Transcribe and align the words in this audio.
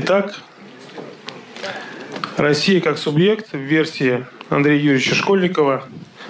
Итак, 0.00 0.32
Россия 2.36 2.80
как 2.80 2.98
субъект 2.98 3.50
в 3.50 3.58
версии 3.58 4.24
Андрея 4.48 4.78
Юрьевича 4.78 5.16
Школьникова. 5.16 5.88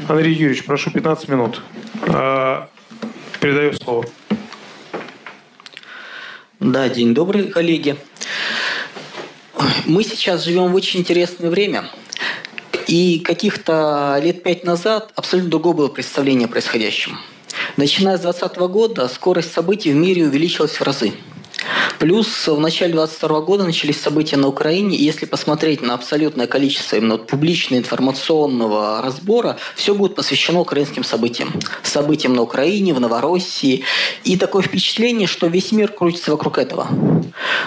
Андрей 0.08 0.32
Юрьевич, 0.32 0.64
прошу 0.64 0.90
15 0.90 1.28
минут. 1.28 1.60
А, 2.06 2.70
передаю 3.40 3.74
слово. 3.74 4.06
Да, 6.60 6.88
день 6.88 7.12
добрый, 7.12 7.48
коллеги. 7.48 7.96
Мы 9.84 10.02
сейчас 10.02 10.44
живем 10.44 10.72
в 10.72 10.74
очень 10.74 11.00
интересное 11.00 11.50
время. 11.50 11.90
И 12.86 13.18
каких-то 13.18 14.18
лет 14.22 14.42
пять 14.42 14.64
назад 14.64 15.12
абсолютно 15.14 15.50
другое 15.50 15.74
было 15.74 15.88
представление 15.88 16.46
о 16.46 16.48
происходящем. 16.48 17.18
Начиная 17.76 18.16
с 18.16 18.22
2020 18.22 18.58
года 18.72 19.08
скорость 19.08 19.52
событий 19.52 19.92
в 19.92 19.96
мире 19.96 20.24
увеличилась 20.24 20.72
в 20.72 20.82
разы. 20.82 21.12
Плюс 21.98 22.46
в 22.46 22.60
начале 22.60 22.92
2022 22.92 23.40
года 23.40 23.64
начались 23.64 24.00
события 24.00 24.36
на 24.36 24.46
Украине, 24.46 24.96
и 24.96 25.02
если 25.02 25.26
посмотреть 25.26 25.82
на 25.82 25.94
абсолютное 25.94 26.46
количество 26.46 26.94
именно 26.94 27.18
публичного 27.18 27.80
информационного 27.80 29.02
разбора, 29.02 29.58
все 29.74 29.94
будет 29.94 30.14
посвящено 30.14 30.60
украинским 30.60 31.02
событиям. 31.02 31.52
Событиям 31.82 32.34
на 32.34 32.42
Украине, 32.42 32.94
в 32.94 33.00
Новороссии. 33.00 33.82
И 34.22 34.36
такое 34.36 34.62
впечатление, 34.62 35.26
что 35.26 35.48
весь 35.48 35.72
мир 35.72 35.90
крутится 35.90 36.30
вокруг 36.30 36.58
этого. 36.58 36.86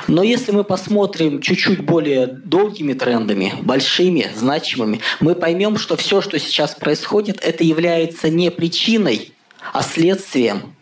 Но 0.08 0.23
если 0.23 0.53
мы 0.53 0.63
посмотрим 0.63 1.41
чуть-чуть 1.41 1.81
более 1.81 2.27
долгими 2.27 2.94
трендами, 2.94 3.53
большими, 3.61 4.31
значимыми, 4.34 5.02
мы 5.20 5.36
поймем, 5.36 5.77
что 5.77 5.98
все, 5.98 6.22
что 6.22 6.39
сейчас 6.39 6.73
происходит, 6.75 7.44
это 7.44 7.66
является 7.66 8.30
не 8.30 8.50
причиной, 8.50 9.34
а 9.73 9.84
следствием 9.84 10.73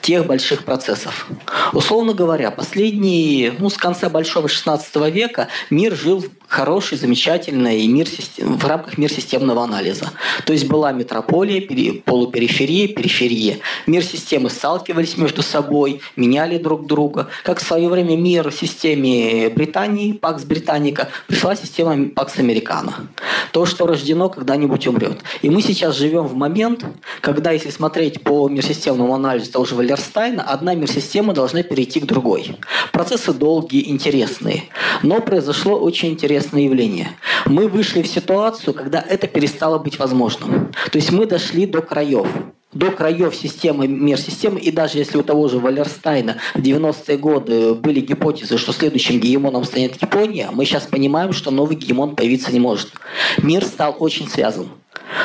тех 0.00 0.26
больших 0.26 0.64
процессов. 0.64 1.26
Условно 1.72 2.14
говоря, 2.14 2.50
последние, 2.50 3.54
ну, 3.58 3.70
с 3.70 3.76
конца 3.76 4.08
Большого 4.08 4.46
XVI 4.46 5.10
века 5.10 5.48
мир 5.70 5.94
жил 5.94 6.24
хороший, 6.46 6.98
замечательный 6.98 7.86
мир 7.86 8.06
в 8.38 8.66
рамках 8.66 8.96
мир 8.98 9.10
системного 9.10 9.64
анализа. 9.64 10.10
То 10.46 10.52
есть 10.52 10.68
была 10.68 10.92
метрополия, 10.92 11.60
полупериферия, 12.04 12.88
периферия. 12.88 13.58
Мир 13.86 14.04
системы 14.04 14.50
сталкивались 14.50 15.16
между 15.16 15.42
собой, 15.42 16.00
меняли 16.16 16.58
друг 16.58 16.86
друга. 16.86 17.28
Как 17.42 17.58
в 17.58 17.66
свое 17.66 17.88
время 17.88 18.16
мир 18.16 18.50
в 18.50 18.54
системе 18.54 19.48
Британии, 19.48 20.12
Пакс 20.12 20.44
Британика, 20.44 21.08
пришла 21.26 21.56
система 21.56 22.10
Пакс 22.10 22.38
Американо. 22.38 23.08
То, 23.52 23.66
что 23.66 23.86
рождено, 23.86 24.28
когда-нибудь 24.28 24.86
умрет. 24.86 25.22
И 25.42 25.50
мы 25.50 25.62
сейчас 25.62 25.96
живем 25.96 26.26
в 26.26 26.34
момент, 26.34 26.84
когда, 27.20 27.50
если 27.50 27.70
смотреть 27.70 28.22
по 28.22 28.48
мир-системному 28.48 29.14
анализу 29.14 29.50
того 29.50 29.64
же 29.64 29.73
Валерстайна, 29.74 30.42
одна 30.42 30.74
мир-система 30.74 31.34
должна 31.34 31.62
перейти 31.62 32.00
к 32.00 32.06
другой. 32.06 32.56
Процессы 32.92 33.32
долгие, 33.32 33.90
интересные. 33.90 34.64
Но 35.02 35.20
произошло 35.20 35.78
очень 35.78 36.10
интересное 36.10 36.62
явление. 36.62 37.10
Мы 37.46 37.68
вышли 37.68 38.02
в 38.02 38.08
ситуацию, 38.08 38.74
когда 38.74 39.04
это 39.06 39.26
перестало 39.26 39.78
быть 39.78 39.98
возможным. 39.98 40.72
То 40.90 40.98
есть 40.98 41.12
мы 41.12 41.26
дошли 41.26 41.66
до 41.66 41.82
краев 41.82 42.26
до 42.74 42.90
краев 42.90 43.34
системы, 43.34 43.86
мир 43.86 44.18
системы, 44.18 44.58
и 44.58 44.70
даже 44.70 44.98
если 44.98 45.16
у 45.16 45.22
того 45.22 45.48
же 45.48 45.58
Валерстайна 45.58 46.36
в 46.54 46.58
90-е 46.58 47.16
годы 47.16 47.74
были 47.74 48.00
гипотезы, 48.00 48.58
что 48.58 48.72
следующим 48.72 49.20
гегемоном 49.20 49.64
станет 49.64 50.00
Япония, 50.02 50.50
мы 50.52 50.64
сейчас 50.64 50.82
понимаем, 50.82 51.32
что 51.32 51.50
новый 51.50 51.76
гегемон 51.76 52.16
появиться 52.16 52.52
не 52.52 52.60
может. 52.60 52.90
Мир 53.38 53.64
стал 53.64 53.96
очень 53.98 54.28
связан. 54.28 54.68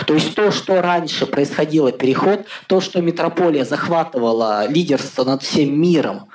То 0.06 0.14
есть 0.14 0.36
то, 0.36 0.52
что 0.52 0.82
раньше 0.82 1.26
происходило 1.26 1.92
переход, 1.92 2.46
то, 2.68 2.82
что 2.82 3.02
метрополия 3.02 3.66
захватывала 3.66 4.68
лидерство 4.68 5.24
над 5.24 5.44
всем 5.44 5.80
миром 5.80 6.28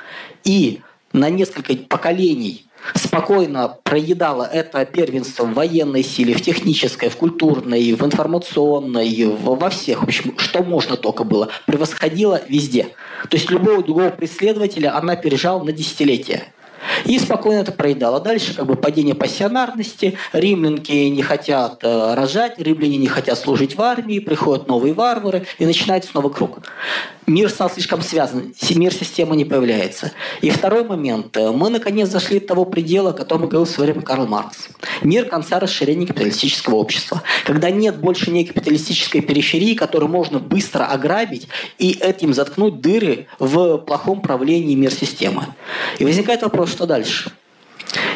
и 0.44 0.80
на 1.12 1.30
несколько 1.30 1.75
поколений 1.75 2.66
спокойно 2.94 3.78
проедала 3.82 4.44
это 4.44 4.84
первенство 4.84 5.44
в 5.44 5.55
военной 5.55 6.02
силе, 6.02 6.34
в 6.34 6.42
технической, 6.42 7.08
в 7.08 7.16
культурной, 7.16 7.94
в 7.94 8.05
информационной, 8.05 9.26
во 9.26 9.71
всех, 9.71 10.00
в 10.00 10.04
общем, 10.04 10.36
что 10.38 10.62
можно 10.62 10.97
только 10.97 11.25
было, 11.25 11.48
превосходила 11.66 12.42
везде. 12.48 12.88
То 13.31 13.36
есть 13.36 13.50
любого 13.50 13.82
другого 13.82 14.10
преследователя 14.10 14.97
она 14.97 15.16
пережала 15.16 15.62
на 15.62 15.72
десятилетия. 15.72 16.53
И 17.05 17.19
спокойно 17.19 17.61
это 17.61 17.72
проедала. 17.72 18.21
Дальше 18.21 18.55
как 18.55 18.67
бы 18.67 18.77
падение 18.77 19.15
пассионарности, 19.15 20.17
римлянки 20.33 20.93
не 20.93 21.22
хотят 21.22 21.83
э, 21.83 22.15
рожать, 22.15 22.59
римляне 22.59 22.97
не 22.97 23.09
хотят 23.09 23.39
служить 23.39 23.77
в 23.77 23.83
армии, 23.83 24.19
приходят 24.19 24.69
новые 24.69 24.95
варвары, 24.95 25.47
и 25.59 25.67
начинается 25.67 26.11
снова 26.11 26.28
круг 26.28 26.61
мир 27.26 27.50
стал 27.50 27.70
слишком 27.70 28.02
связан, 28.02 28.54
мир 28.70 28.92
системы 28.92 29.36
не 29.36 29.44
появляется. 29.44 30.12
И 30.40 30.50
второй 30.50 30.84
момент. 30.84 31.36
Мы, 31.36 31.70
наконец, 31.70 32.08
зашли 32.08 32.40
до 32.40 32.48
того 32.48 32.64
предела, 32.64 33.10
о 33.10 33.12
котором 33.12 33.42
говорил 33.42 33.64
в 33.64 33.70
свое 33.70 33.92
время 33.92 34.04
Карл 34.04 34.26
Маркс. 34.26 34.68
Мир 35.02 35.26
конца 35.26 35.60
расширения 35.60 36.06
капиталистического 36.06 36.76
общества. 36.76 37.22
Когда 37.44 37.70
нет 37.70 37.96
больше 37.96 38.30
некой 38.30 38.54
капиталистической 38.54 39.20
периферии, 39.20 39.74
которую 39.74 40.10
можно 40.10 40.38
быстро 40.38 40.84
ограбить 40.84 41.48
и 41.78 41.92
этим 41.92 42.34
заткнуть 42.34 42.80
дыры 42.80 43.26
в 43.38 43.78
плохом 43.78 44.20
правлении 44.20 44.74
мир 44.74 44.92
системы. 44.92 45.46
И 45.98 46.04
возникает 46.04 46.42
вопрос, 46.42 46.70
что 46.70 46.86
дальше? 46.86 47.32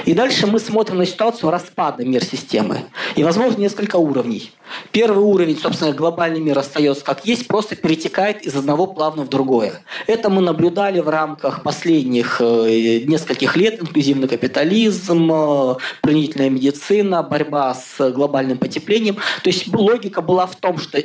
И 0.05 0.15
дальше 0.15 0.47
мы 0.47 0.59
смотрим 0.59 0.99
на 0.99 1.07
ситуацию 1.07 1.51
распада 1.51 2.05
мир-системы. 2.05 2.85
И, 3.15 3.23
возможно, 3.23 3.61
несколько 3.61 3.97
уровней. 3.97 4.53
Первый 4.91 5.23
уровень, 5.23 5.59
собственно, 5.59 5.93
глобальный 5.93 6.41
мир 6.41 6.59
остается 6.59 7.05
как 7.05 7.27
есть, 7.27 7.47
просто 7.47 7.77
перетекает 7.77 8.43
из 8.43 8.57
одного 8.57 8.87
плавно 8.87 9.25
в 9.25 9.29
другое. 9.29 9.83
Это 10.07 10.31
мы 10.31 10.41
наблюдали 10.41 11.01
в 11.01 11.09
рамках 11.09 11.63
последних 11.63 12.41
э, 12.41 13.05
нескольких 13.07 13.57
лет. 13.57 13.83
Инклюзивный 13.83 14.29
капитализм, 14.29 15.31
э, 15.33 15.77
принудительная 16.01 16.51
медицина, 16.51 17.23
борьба 17.23 17.75
с 17.75 18.11
глобальным 18.11 18.59
потеплением. 18.59 19.17
То 19.43 19.51
есть 19.51 19.73
логика 19.75 20.23
была 20.23 20.47
в 20.47 20.57
том, 20.57 20.79
что 20.79 21.03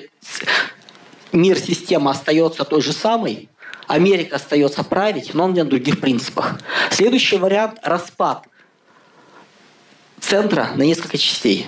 мир-система 1.31 2.12
остается 2.12 2.63
той 2.63 2.81
же 2.81 2.94
самой, 2.94 3.50
Америка 3.88 4.38
остается 4.38 4.84
править, 4.84 5.34
но 5.34 5.47
на 5.47 5.66
других 5.66 6.00
принципах. 6.00 6.59
Следующий 6.90 7.38
вариант– 7.38 7.80
распад 7.84 8.45
центра 10.23 10.69
на 10.75 10.84
несколько 10.84 11.17
частей. 11.17 11.67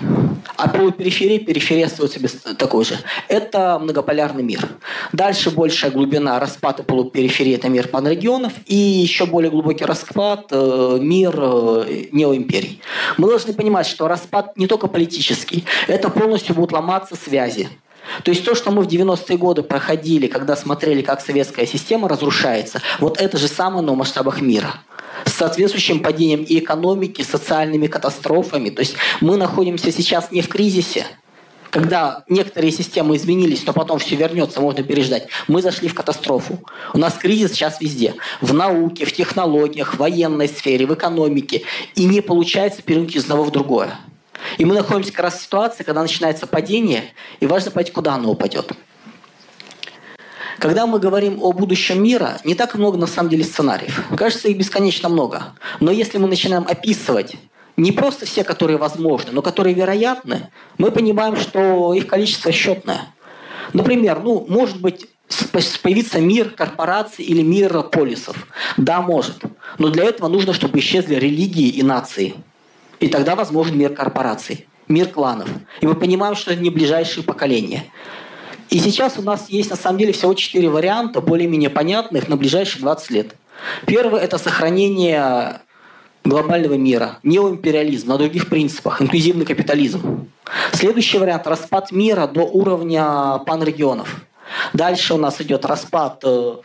А 0.56 0.68
полупериферия, 0.68 1.38
периферия 1.38 1.86
остается 1.86 2.18
без 2.18 2.32
такой 2.32 2.84
же. 2.84 2.96
Это 3.28 3.78
многополярный 3.78 4.42
мир. 4.42 4.66
Дальше 5.12 5.50
большая 5.50 5.90
глубина 5.90 6.40
распада 6.40 6.82
полупериферии– 6.82 7.54
это 7.56 7.68
мир 7.68 7.88
панрегионов. 7.88 8.52
И 8.64 8.74
еще 8.74 9.26
более 9.26 9.50
глубокий 9.50 9.84
распад 9.84 10.46
э,– 10.50 10.98
мир 11.00 11.34
э, 11.36 12.06
неоимперий. 12.12 12.80
Мы 13.18 13.28
должны 13.28 13.52
понимать, 13.52 13.86
что 13.86 14.08
распад 14.08 14.56
не 14.56 14.66
только 14.66 14.86
политический. 14.86 15.64
Это 15.86 16.08
полностью 16.08 16.54
будут 16.54 16.72
ломаться 16.72 17.16
связи. 17.16 17.68
То 18.22 18.30
есть 18.30 18.44
то, 18.44 18.54
что 18.54 18.70
мы 18.70 18.82
в 18.82 18.88
90-е 18.88 19.36
годы 19.36 19.62
проходили, 19.62 20.26
когда 20.26 20.56
смотрели, 20.56 21.02
как 21.02 21.20
советская 21.20 21.66
система 21.66 22.08
разрушается, 22.08 22.80
вот 22.98 23.20
это 23.20 23.38
же 23.38 23.48
самое, 23.48 23.84
но 23.84 23.94
в 23.94 23.96
масштабах 23.96 24.40
мира 24.40 24.74
с 25.24 25.32
соответствующим 25.32 26.00
падением 26.00 26.42
и 26.42 26.58
экономики, 26.58 27.22
социальными 27.22 27.86
катастрофами. 27.86 28.70
То 28.70 28.80
есть 28.80 28.96
мы 29.20 29.36
находимся 29.36 29.90
сейчас 29.90 30.30
не 30.30 30.42
в 30.42 30.48
кризисе, 30.48 31.06
когда 31.70 32.24
некоторые 32.28 32.70
системы 32.70 33.16
изменились, 33.16 33.66
но 33.66 33.72
потом 33.72 33.98
все 33.98 34.16
вернется, 34.16 34.60
можно 34.60 34.82
переждать. 34.82 35.28
Мы 35.48 35.60
зашли 35.62 35.88
в 35.88 35.94
катастрофу. 35.94 36.60
У 36.94 36.98
нас 36.98 37.14
кризис 37.14 37.52
сейчас 37.52 37.80
везде. 37.80 38.14
В 38.40 38.54
науке, 38.54 39.04
в 39.04 39.12
технологиях, 39.12 39.94
в 39.94 39.98
военной 39.98 40.48
сфере, 40.48 40.86
в 40.86 40.94
экономике. 40.94 41.62
И 41.94 42.04
не 42.04 42.20
получается 42.20 42.82
перейти 42.82 43.18
из 43.18 43.24
одного 43.24 43.44
в 43.44 43.50
другое. 43.50 43.98
И 44.58 44.64
мы 44.64 44.74
находимся 44.74 45.12
как 45.12 45.24
раз 45.24 45.34
в 45.38 45.42
ситуации, 45.42 45.84
когда 45.84 46.02
начинается 46.02 46.46
падение, 46.46 47.04
и 47.40 47.46
важно 47.46 47.70
понять, 47.70 47.92
куда 47.92 48.14
оно 48.14 48.30
упадет. 48.30 48.72
Когда 50.58 50.86
мы 50.86 50.98
говорим 50.98 51.38
о 51.42 51.52
будущем 51.52 52.02
мира, 52.02 52.38
не 52.44 52.54
так 52.54 52.74
много 52.74 52.96
на 52.96 53.06
самом 53.06 53.28
деле 53.28 53.44
сценариев. 53.44 54.06
Кажется, 54.16 54.48
их 54.48 54.56
бесконечно 54.56 55.08
много. 55.08 55.54
Но 55.80 55.90
если 55.90 56.18
мы 56.18 56.28
начинаем 56.28 56.64
описывать 56.66 57.36
не 57.76 57.92
просто 57.92 58.24
все, 58.24 58.42
которые 58.42 58.78
возможны, 58.78 59.32
но 59.32 59.42
которые 59.42 59.74
вероятны, 59.74 60.48
мы 60.78 60.90
понимаем, 60.90 61.36
что 61.36 61.92
их 61.92 62.06
количество 62.06 62.50
счетное. 62.52 63.14
Например, 63.74 64.20
ну, 64.22 64.46
может 64.48 64.80
быть, 64.80 65.06
появиться 65.82 66.20
мир 66.20 66.50
корпораций 66.50 67.24
или 67.24 67.42
мир 67.42 67.82
полисов. 67.82 68.46
Да, 68.76 69.02
может. 69.02 69.42
Но 69.78 69.88
для 69.88 70.04
этого 70.04 70.28
нужно, 70.28 70.54
чтобы 70.54 70.78
исчезли 70.78 71.16
религии 71.16 71.68
и 71.68 71.82
нации. 71.82 72.34
И 73.00 73.08
тогда 73.08 73.36
возможен 73.36 73.78
мир 73.78 73.92
корпораций, 73.92 74.66
мир 74.88 75.08
кланов. 75.08 75.48
И 75.80 75.86
мы 75.86 75.94
понимаем, 75.94 76.34
что 76.34 76.52
это 76.52 76.62
не 76.62 76.70
ближайшие 76.70 77.24
поколения. 77.24 77.84
И 78.70 78.78
сейчас 78.78 79.18
у 79.18 79.22
нас 79.22 79.48
есть 79.48 79.70
на 79.70 79.76
самом 79.76 79.98
деле 79.98 80.12
всего 80.12 80.34
четыре 80.34 80.68
варианта, 80.68 81.20
более-менее 81.20 81.70
понятных 81.70 82.28
на 82.28 82.36
ближайшие 82.36 82.82
20 82.82 83.10
лет. 83.10 83.36
Первый– 83.86 84.20
это 84.22 84.38
сохранение 84.38 85.60
глобального 86.24 86.74
мира, 86.74 87.18
неоимпериализм 87.22 88.08
на 88.08 88.18
других 88.18 88.48
принципах, 88.48 89.00
инклюзивный 89.00 89.44
капитализм. 89.44 90.28
Следующий 90.72 91.18
вариант– 91.18 91.46
распад 91.46 91.92
мира 91.92 92.26
до 92.26 92.42
уровня 92.42 93.38
панрегионов. 93.46 94.22
Дальше 94.72 95.14
у 95.14 95.18
нас 95.18 95.40
идет 95.40 95.64
распад 95.64 96.20
э, 96.24 96.56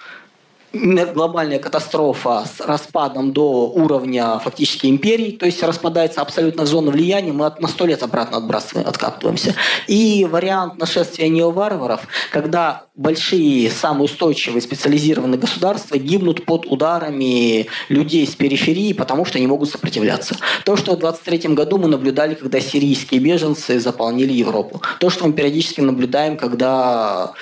глобальная 0.73 1.59
катастрофа 1.59 2.45
с 2.45 2.61
распадом 2.61 3.33
до 3.33 3.67
уровня 3.69 4.39
фактически 4.39 4.87
империи, 4.87 5.31
то 5.31 5.45
есть 5.45 5.61
распадается 5.63 6.21
абсолютно 6.21 6.65
зона 6.65 6.91
влияния, 6.91 7.33
мы 7.33 7.51
на 7.59 7.67
сто 7.67 7.85
лет 7.85 8.03
обратно 8.03 8.37
отбрасываем, 8.37 8.87
откапываемся. 8.87 9.55
И 9.87 10.25
вариант 10.29 10.77
нашествия 10.77 11.27
неоварваров, 11.27 12.07
когда 12.31 12.83
большие, 12.95 13.69
самые 13.69 14.05
устойчивые 14.05 14.61
специализированные 14.61 15.39
государства 15.39 15.97
гибнут 15.97 16.45
под 16.45 16.65
ударами 16.67 17.67
людей 17.89 18.25
с 18.25 18.35
периферии, 18.35 18.93
потому 18.93 19.25
что 19.25 19.39
не 19.39 19.47
могут 19.47 19.69
сопротивляться. 19.69 20.37
То, 20.63 20.77
что 20.77 20.95
в 20.95 20.99
23 20.99 21.53
году 21.53 21.77
мы 21.77 21.87
наблюдали, 21.87 22.35
когда 22.35 22.59
сирийские 22.59 23.19
беженцы 23.19 23.79
заполнили 23.79 24.31
Европу. 24.31 24.81
То, 24.99 25.09
что 25.09 25.27
мы 25.27 25.33
периодически 25.33 25.81
наблюдаем, 25.81 26.37
когда 26.37 27.33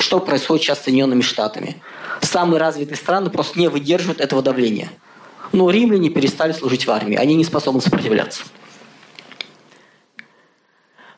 что 0.00 0.20
происходит 0.20 0.64
сейчас 0.64 0.80
с 0.80 0.84
Соединенными 0.84 1.22
Штатами 1.22 1.82
самые 2.22 2.60
развитые 2.60 2.96
страны 2.96 3.30
просто 3.30 3.58
не 3.58 3.68
выдерживают 3.68 4.20
этого 4.20 4.42
давления. 4.42 4.90
Но 5.52 5.70
римляне 5.70 6.10
перестали 6.10 6.52
служить 6.52 6.86
в 6.86 6.90
армии, 6.90 7.16
они 7.16 7.34
не 7.34 7.44
способны 7.44 7.80
сопротивляться. 7.80 8.42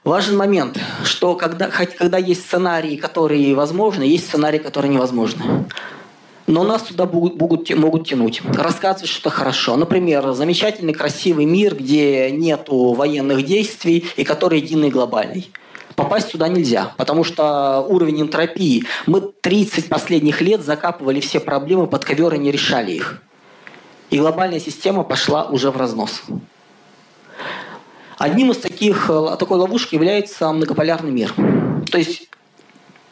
Важен 0.05 0.37
момент, 0.37 0.81
что 1.05 1.37
когда, 1.37 1.69
когда 1.69 2.19
есть 2.19 2.43
сценарии, 2.43 2.97
которые 2.97 3.55
возможны, 3.55 4.03
есть 4.03 4.27
сценарии, 4.27 4.59
которые 4.59 4.93
невозможны. 4.93 5.67
Но 6.49 6.65
нас 6.65 6.83
туда 6.83 7.07
будут, 7.07 7.37
будут, 7.37 7.71
могут 7.77 8.09
тянуть. 8.09 8.43
Рассказывать 8.45 9.09
что-то 9.09 9.31
хорошо. 9.31 9.77
Например, 9.77 10.33
замечательный, 10.33 10.93
красивый 10.93 11.45
мир, 11.45 11.77
где 11.77 12.33
нет 12.33 12.67
военных 12.69 13.45
действий 13.45 14.05
и 14.17 14.25
который 14.25 14.59
единый 14.59 14.91
глобальный 14.91 15.53
попасть 15.95 16.33
туда 16.33 16.49
нельзя, 16.49 16.93
потому 16.97 17.25
что 17.25 17.81
уровень 17.89 18.23
энтропии. 18.23 18.85
Мы 19.07 19.21
30 19.21 19.89
последних 19.89 20.41
лет 20.41 20.63
закапывали 20.63 21.21
все 21.21 21.41
проблемы 21.41 21.87
под 21.87 22.05
ковер 22.05 22.35
и 22.35 22.39
не 22.39 22.51
решали 22.51 22.93
их. 22.93 23.23
И 24.11 24.19
глобальная 24.19 24.61
система 24.61 25.05
пошла 25.05 25.45
уже 25.45 25.71
в 25.71 25.77
разнос. 25.77 26.23
Одним 28.19 28.53
из 28.53 28.59
таких, 28.59 29.11
э, 29.11 29.37
такой 29.39 29.59
ловушек 29.59 29.93
является 29.93 30.53
многополярный 30.53 31.11
мир. 31.11 31.35
То 31.91 31.99
есть 31.99 32.29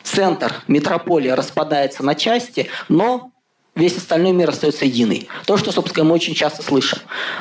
центр, 0.02 0.52
метрополия 0.68 1.34
распадается 1.34 2.04
на 2.04 2.14
части, 2.14 2.68
но 2.88 3.29
весь 3.80 3.96
остальной 3.96 4.32
мир 4.32 4.50
остается 4.50 4.84
единый. 4.84 5.28
То, 5.46 5.56
что, 5.56 5.72
собственно, 5.72 6.04
мы 6.04 6.14
очень 6.14 6.34
часто 6.34 6.62
слышим. 6.62 6.98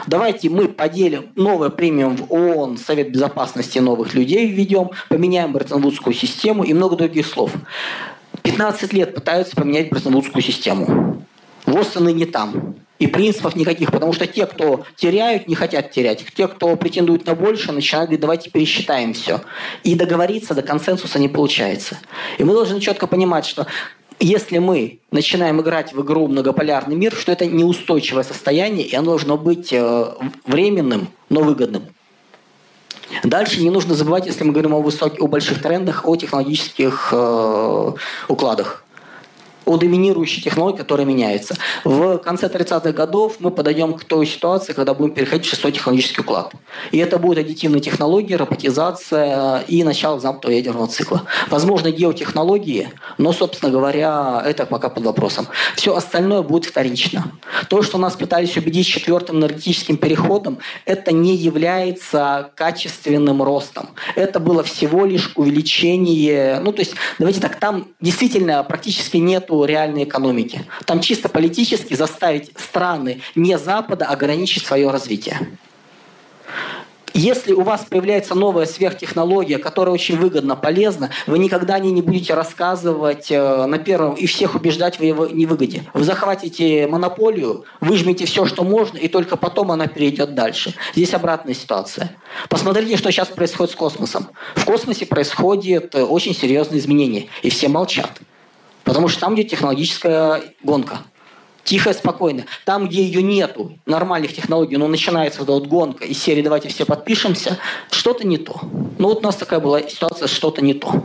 Давайте 0.07 0.49
мы 0.49 0.67
поделим 0.67 1.29
новое 1.35 1.69
премиум 1.69 2.15
в 2.15 2.33
ООН, 2.33 2.77
Совет 2.77 3.11
Безопасности 3.11 3.79
новых 3.79 4.13
людей 4.13 4.47
введем, 4.47 4.91
поменяем 5.09 5.53
Бреттон-Вудскую 5.53 6.13
систему 6.13 6.63
и 6.63 6.73
много 6.73 6.95
других 6.95 7.27
слов. 7.27 7.51
15 8.41 8.93
лет 8.93 9.13
пытаются 9.13 9.55
поменять 9.55 9.89
Бреттон-Вудскую 9.89 10.41
систему. 10.41 11.25
ВОЗ 11.65 11.95
не 11.97 12.25
там. 12.25 12.75
И 12.99 13.07
принципов 13.07 13.55
никаких, 13.55 13.91
потому 13.93 14.11
что 14.11 14.27
те, 14.27 14.45
кто 14.45 14.83
теряют, 14.97 15.47
не 15.47 15.55
хотят 15.55 15.91
терять. 15.91 16.25
Те, 16.35 16.49
кто 16.49 16.75
претендуют 16.75 17.25
на 17.25 17.33
больше, 17.33 17.71
начинают 17.71 18.09
говорить, 18.09 18.21
давайте 18.21 18.49
пересчитаем 18.49 19.13
все. 19.13 19.39
И 19.83 19.95
договориться 19.95 20.53
до 20.53 20.61
консенсуса 20.61 21.17
не 21.17 21.29
получается. 21.29 21.97
И 22.37 22.43
мы 22.43 22.53
должны 22.53 22.81
четко 22.81 23.07
понимать, 23.07 23.45
что 23.45 23.67
если 24.19 24.57
мы 24.57 24.99
начинаем 25.11 25.61
играть 25.61 25.93
в 25.93 26.01
игру 26.01 26.27
многополярный 26.27 26.95
мир, 26.95 27.13
что 27.13 27.31
это 27.31 27.45
неустойчивое 27.45 28.23
состояние, 28.23 28.85
и 28.85 28.95
оно 28.95 29.11
должно 29.11 29.37
быть 29.37 29.71
э, 29.71 30.13
временным, 30.45 31.09
но 31.29 31.41
выгодным. 31.41 31.83
Дальше 33.23 33.61
не 33.61 33.69
нужно 33.69 33.95
забывать, 33.95 34.25
если 34.25 34.43
мы 34.43 34.51
говорим 34.51 34.73
о, 34.73 34.81
высоких, 34.81 35.21
о 35.21 35.27
больших 35.27 35.61
трендах, 35.61 36.05
о 36.05 36.15
технологических 36.15 37.09
э, 37.11 37.91
укладах 38.27 38.85
о 39.69 39.77
доминирующей 39.77 40.41
технологии, 40.41 40.77
которая 40.77 41.05
меняется. 41.05 41.55
В 41.83 42.17
конце 42.17 42.47
30-х 42.47 42.91
годов 42.91 43.35
мы 43.39 43.51
подойдем 43.51 43.93
к 43.93 44.03
той 44.03 44.25
ситуации, 44.25 44.73
когда 44.73 44.95
будем 44.95 45.13
переходить 45.13 45.45
в 45.45 45.49
шестой 45.49 45.71
технологический 45.71 46.21
уклад. 46.21 46.53
И 46.91 46.97
это 46.97 47.19
будет 47.19 47.37
аддитивные 47.37 47.79
технологии, 47.79 48.33
роботизация 48.33 49.59
и 49.67 49.83
начало 49.83 50.19
замкнутого 50.19 50.53
ядерного 50.53 50.87
цикла. 50.87 51.23
Возможно, 51.49 51.91
геотехнологии, 51.91 52.89
но, 53.19 53.31
собственно 53.31 53.71
говоря, 53.71 54.41
это 54.43 54.65
пока 54.65 54.89
под 54.89 55.03
вопросом. 55.03 55.47
Все 55.75 55.95
остальное 55.95 56.41
будет 56.41 56.65
вторично. 56.65 57.31
То, 57.69 57.83
что 57.83 57.99
нас 57.99 58.15
пытались 58.15 58.57
убедить 58.57 58.87
четвертым 58.87 59.37
энергетическим 59.37 59.97
переходом, 59.97 60.57
это 60.85 61.11
не 61.11 61.35
является 61.35 62.49
качественным 62.55 63.43
ростом. 63.43 63.89
Это 64.15 64.39
было 64.39 64.63
всего 64.63 65.05
лишь 65.05 65.31
увеличение, 65.35 66.59
ну 66.59 66.71
то 66.71 66.79
есть, 66.79 66.95
давайте 67.19 67.39
так, 67.39 67.59
там 67.59 67.89
действительно 68.01 68.63
практически 68.63 69.17
нету 69.17 69.58
реальной 69.65 70.03
экономики. 70.03 70.65
Там 70.85 70.99
чисто 70.99 71.29
политически 71.29 71.93
заставить 71.93 72.51
страны 72.57 73.21
не 73.35 73.57
Запада 73.57 74.05
ограничить 74.05 74.65
свое 74.65 74.89
развитие. 74.89 75.39
Если 77.13 77.53
у 77.53 77.61
вас 77.61 77.85
появляется 77.89 78.35
новая 78.35 78.65
сверхтехнология, 78.65 79.57
которая 79.57 79.93
очень 79.93 80.17
выгодна, 80.17 80.55
полезна, 80.55 81.09
вы 81.27 81.39
никогда 81.39 81.75
о 81.75 81.79
ней 81.79 81.91
не 81.91 82.01
будете 82.01 82.33
рассказывать 82.33 83.31
э, 83.31 83.65
на 83.65 83.77
первом 83.77 84.13
и 84.13 84.25
всех 84.25 84.55
убеждать 84.55 84.99
в 84.99 85.03
его 85.03 85.27
невыгоде. 85.27 85.83
Вы 85.93 86.03
захватите 86.03 86.87
монополию, 86.87 87.65
выжмете 87.81 88.25
все, 88.25 88.45
что 88.45 88.63
можно, 88.63 88.97
и 88.97 89.07
только 89.07 89.35
потом 89.37 89.71
она 89.71 89.87
перейдет 89.87 90.35
дальше. 90.35 90.73
Здесь 90.95 91.13
обратная 91.13 91.53
ситуация. 91.53 92.15
Посмотрите, 92.47 92.95
что 92.95 93.11
сейчас 93.11 93.27
происходит 93.27 93.73
с 93.73 93.75
космосом. 93.75 94.29
В 94.55 94.65
космосе 94.65 95.05
происходит 95.05 95.95
э, 95.95 96.03
очень 96.03 96.35
серьезные 96.35 96.79
изменения, 96.79 97.27
и 97.41 97.49
все 97.49 97.67
молчат. 97.67 98.21
Потому 98.89 99.07
что 99.07 99.21
там, 99.21 99.35
где 99.35 99.43
технологическая 99.43 100.41
гонка. 100.63 101.01
Тихо, 101.63 101.93
спокойно. 101.93 102.45
Там, 102.65 102.87
где 102.87 103.03
ее 103.03 103.21
нету, 103.21 103.77
нормальных 103.85 104.33
технологий, 104.33 104.77
но 104.77 104.87
начинается 104.87 105.41
вот, 105.41 105.49
вот 105.49 105.67
гонка 105.67 106.05
из 106.05 106.17
серии 106.17 106.41
«давайте 106.41 106.69
все 106.69 106.85
подпишемся», 106.85 107.59
что-то 107.91 108.25
не 108.25 108.39
то. 108.39 108.59
Ну 108.97 109.09
вот 109.09 109.19
у 109.19 109.21
нас 109.21 109.35
такая 109.35 109.59
была 109.59 109.83
ситуация, 109.83 110.27
что-то 110.27 110.63
не 110.63 110.73
то. 110.73 111.03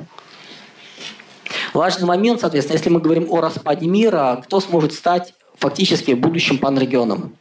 Важный 1.74 2.06
момент, 2.06 2.40
соответственно, 2.40 2.78
если 2.78 2.88
мы 2.88 3.00
говорим 3.00 3.26
о 3.30 3.42
распаде 3.42 3.86
мира, 3.86 4.40
кто 4.42 4.60
сможет 4.60 4.94
стать 4.94 5.34
фактически 5.58 6.12
будущим 6.12 6.56
панрегионом? 6.56 7.36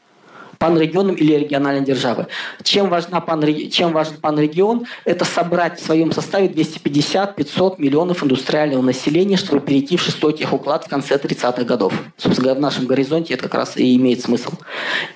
Панрегионом 0.63 1.15
или 1.15 1.33
региональной 1.33 1.83
державы. 1.83 2.27
Чем, 2.63 2.87
важна 2.87 3.19
панреги... 3.19 3.69
Чем 3.69 3.91
важен 3.91 4.15
панрегион? 4.21 4.85
Это 5.03 5.25
собрать 5.25 5.77
в 5.77 5.85
своем 5.85 6.13
составе 6.13 6.47
250-500 6.47 7.75
миллионов 7.79 8.23
индустриального 8.23 8.81
населения, 8.81 9.35
чтобы 9.35 9.59
перейти 9.59 9.97
в 9.97 10.01
шестой 10.01 10.31
техуклад 10.31 10.85
в 10.85 10.89
конце 10.89 11.15
30-х 11.15 11.65
годов. 11.65 11.93
Собственно 12.15 12.45
говоря, 12.45 12.59
в 12.59 12.61
нашем 12.61 12.85
горизонте 12.85 13.33
это 13.33 13.43
как 13.43 13.55
раз 13.55 13.75
и 13.75 13.97
имеет 13.97 14.21
смысл. 14.21 14.51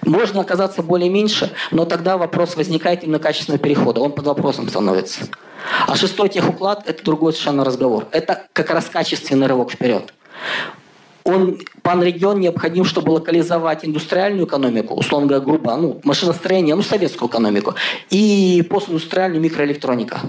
Можно 0.01 0.41
оказаться 0.41 0.83
более 0.83 1.09
меньше, 1.09 1.49
но 1.71 1.85
тогда 1.85 2.17
вопрос 2.17 2.57
возникает 2.57 3.05
именно 3.05 3.19
качественного 3.19 3.63
перехода. 3.63 4.01
Он 4.01 4.11
под 4.11 4.25
вопросом 4.25 4.67
становится. 4.67 5.29
А 5.87 5.95
шестой 5.95 6.27
техуклад– 6.27 6.83
это 6.85 7.05
другой 7.05 7.31
совершенно 7.31 7.63
разговор. 7.63 8.05
Это 8.11 8.47
как 8.51 8.69
раз 8.69 8.89
качественный 8.91 9.47
рывок 9.47 9.71
вперед 9.71 10.13
он, 11.27 11.59
пан-регион 11.81 12.39
необходим, 12.39 12.85
чтобы 12.85 13.11
локализовать 13.11 13.85
индустриальную 13.85 14.47
экономику, 14.47 14.95
условно 14.95 15.27
говоря, 15.27 15.45
грубо, 15.45 15.75
ну, 15.75 15.99
машиностроение, 16.03 16.73
ну, 16.75 16.81
советскую 16.81 17.29
экономику, 17.29 17.75
и 18.09 18.65
постиндустриальную 18.69 19.41
микроэлектроника. 19.41 20.21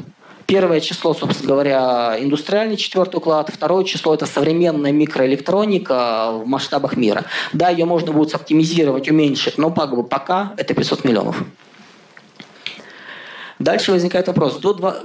Первое 0.47 0.81
число, 0.81 1.14
собственно 1.14 1.52
говоря, 1.52 2.17
индустриальный 2.19 2.76
четвертый 2.76 3.17
уклад. 3.17 3.50
Второе 3.52 3.85
число– 3.85 4.14
это 4.14 4.26
современная 4.26 4.93
микроэлектроника 4.93 6.31
в 6.33 6.47
масштабах 6.47 6.97
мира. 6.97 7.25
Да, 7.52 7.69
ее 7.69 7.85
можно 7.85 8.12
будет 8.12 8.35
оптимизировать, 8.35 9.11
уменьшить, 9.11 9.59
но 9.59 9.71
пока 9.71 10.55
это 10.57 10.75
500 10.75 11.05
миллионов. 11.05 11.43
Дальше 13.59 13.93
возникает 13.93 14.26
вопрос. 14.28 14.57
До 14.57 14.73
2 14.73 14.97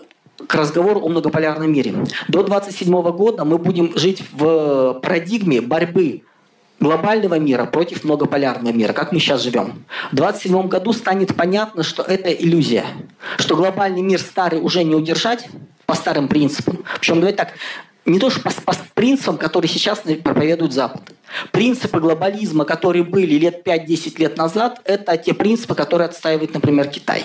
к 0.48 0.56
разговору 0.56 1.02
о 1.02 1.10
многополярном 1.10 1.72
мире. 1.72 1.94
До 2.28 2.44
27 2.44 2.92
года 3.12 3.46
мы 3.46 3.58
будем 3.58 3.98
жить 3.98 4.24
в 4.32 5.00
парадигме 5.02 5.62
борьбы 5.62 6.24
глобального 6.80 7.40
мира 7.40 7.66
против 7.66 8.04
многополярного 8.04 8.74
мира, 8.74 8.94
как 8.94 9.12
мы 9.12 9.20
сейчас 9.20 9.42
живем. 9.42 9.86
В 10.12 10.16
27 10.16 10.68
году 10.68 10.94
станет 10.94 11.36
понятно, 11.36 11.84
что 11.84 12.04
это 12.04 12.32
иллюзия, 12.32 12.86
что 13.38 13.56
глобальный 13.56 14.02
мир 14.02 14.20
старый 14.20 14.60
уже 14.60 14.84
не 14.84 14.96
удержать 14.96 15.48
по 15.86 15.96
старым 15.96 16.28
принципам. 16.28 16.84
Причем, 17.00 17.16
давайте 17.16 17.38
так, 17.38 17.54
не 18.06 18.20
то, 18.20 18.30
что 18.30 18.42
по, 18.42 18.52
по 18.66 18.76
принципам, 18.94 19.38
которые 19.38 19.70
сейчас 19.70 20.02
проповедует 20.24 20.74
Запад. 20.74 21.02
Принципы 21.52 22.00
глобализма, 22.00 22.66
которые 22.66 23.04
были 23.04 23.36
лет 23.36 23.66
5-10 23.66 24.20
лет 24.20 24.38
назад, 24.38 24.82
это 24.84 25.16
те 25.18 25.34
принципы, 25.34 25.76
которые 25.76 26.08
отстаивает, 26.08 26.54
например, 26.54 26.88
Китай. 26.88 27.24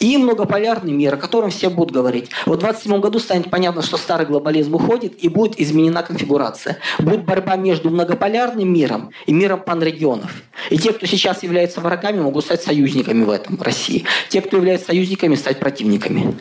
И 0.00 0.16
многополярный 0.16 0.92
мир, 0.92 1.14
о 1.14 1.16
котором 1.16 1.50
все 1.50 1.70
будут 1.70 1.92
говорить. 1.92 2.30
Вот 2.46 2.58
в 2.58 2.60
2027 2.60 3.00
году 3.00 3.18
станет 3.18 3.50
понятно, 3.50 3.82
что 3.82 3.96
старый 3.96 4.26
глобализм 4.26 4.74
уходит 4.74 5.22
и 5.22 5.28
будет 5.28 5.60
изменена 5.60 6.02
конфигурация. 6.02 6.78
Будет 6.98 7.24
борьба 7.24 7.56
между 7.56 7.90
многополярным 7.90 8.72
миром 8.72 9.10
и 9.26 9.32
миром 9.32 9.60
панрегионов. 9.60 10.42
И 10.70 10.78
те, 10.78 10.92
кто 10.92 11.06
сейчас 11.06 11.42
являются 11.42 11.80
врагами, 11.80 12.20
могут 12.20 12.44
стать 12.44 12.62
союзниками 12.62 13.24
в 13.24 13.30
этом 13.30 13.60
России. 13.60 14.04
Те, 14.28 14.40
кто 14.40 14.56
являются 14.56 14.88
союзниками, 14.88 15.34
стать 15.34 15.58
противниками. 15.58 16.34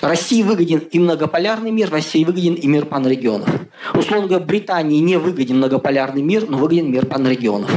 России 0.00 0.42
выгоден 0.42 0.78
и 0.78 0.98
многополярный 0.98 1.70
мир, 1.70 1.90
России 1.90 2.24
выгоден 2.24 2.54
и 2.54 2.66
мир 2.66 2.86
панрегионов. 2.86 3.48
Условно 3.94 4.28
говоря, 4.28 4.44
Британии 4.44 5.00
не 5.00 5.16
выгоден 5.16 5.56
многополярный 5.58 6.22
мир, 6.22 6.46
но 6.48 6.58
выгоден 6.58 6.90
мир 6.90 7.06
панрегионов. 7.06 7.70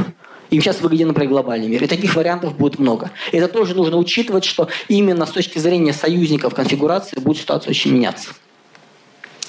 Им 0.50 0.62
сейчас 0.62 0.80
выгоден, 0.80 1.08
например, 1.08 1.30
глобальный 1.30 1.68
мир. 1.68 1.84
И 1.84 1.86
таких 1.86 2.14
вариантов 2.14 2.56
будет 2.56 2.78
много. 2.78 3.10
Это 3.32 3.48
тоже 3.48 3.74
нужно 3.74 3.96
учитывать, 3.96 4.44
что 4.44 4.68
именно 4.88 5.26
с 5.26 5.30
точки 5.30 5.58
зрения 5.58 5.92
союзников 5.92 6.54
конфигурации 6.54 7.18
будет 7.18 7.38
ситуация 7.38 7.70
очень 7.70 7.92
меняться. 7.92 8.30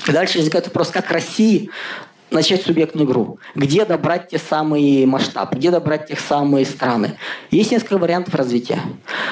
Дальше 0.07 0.37
возникает 0.37 0.65
вопрос, 0.67 0.89
как 0.89 1.11
России 1.11 1.69
начать 2.31 2.63
субъектную 2.63 3.07
игру. 3.07 3.39
Где 3.55 3.85
добрать 3.85 4.29
те 4.29 4.37
самые 4.37 5.05
масштабы, 5.05 5.55
где 5.57 5.71
добрать 5.71 6.07
тех 6.07 6.19
самые 6.19 6.65
страны. 6.65 7.17
Есть 7.51 7.71
несколько 7.71 7.97
вариантов 7.97 8.35
развития. 8.35 8.81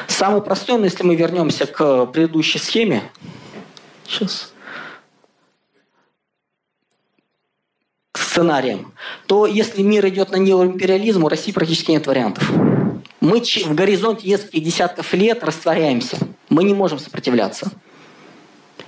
Самый 0.07 0.41
простой, 0.41 0.79
но 0.79 0.86
если 0.86 1.03
мы 1.03 1.15
вернемся 1.15 1.65
к 1.65 2.07
предыдущей 2.07 2.59
схеме, 2.59 3.03
сейчас, 4.07 4.53
к 8.38 8.39
сценариям, 8.39 8.94
то 9.25 9.48
если 9.48 9.82
мир 9.82 10.08
идет 10.10 10.29
на 10.29 10.36
неоимпериализм, 10.36 11.24
у 11.24 11.27
России 11.27 11.51
практически 11.51 11.89
нет 11.89 12.06
вариантов. 12.06 12.51
Мы 13.20 13.41
в 13.41 13.74
горизонте 13.74 14.29
нескольких 14.29 14.63
десятков 14.63 15.12
лет 15.15 15.44
растворяемся. 15.44 16.20
Мы 16.50 16.63
не 16.63 16.75
можем 16.75 17.00
сопротивляться. 17.00 17.72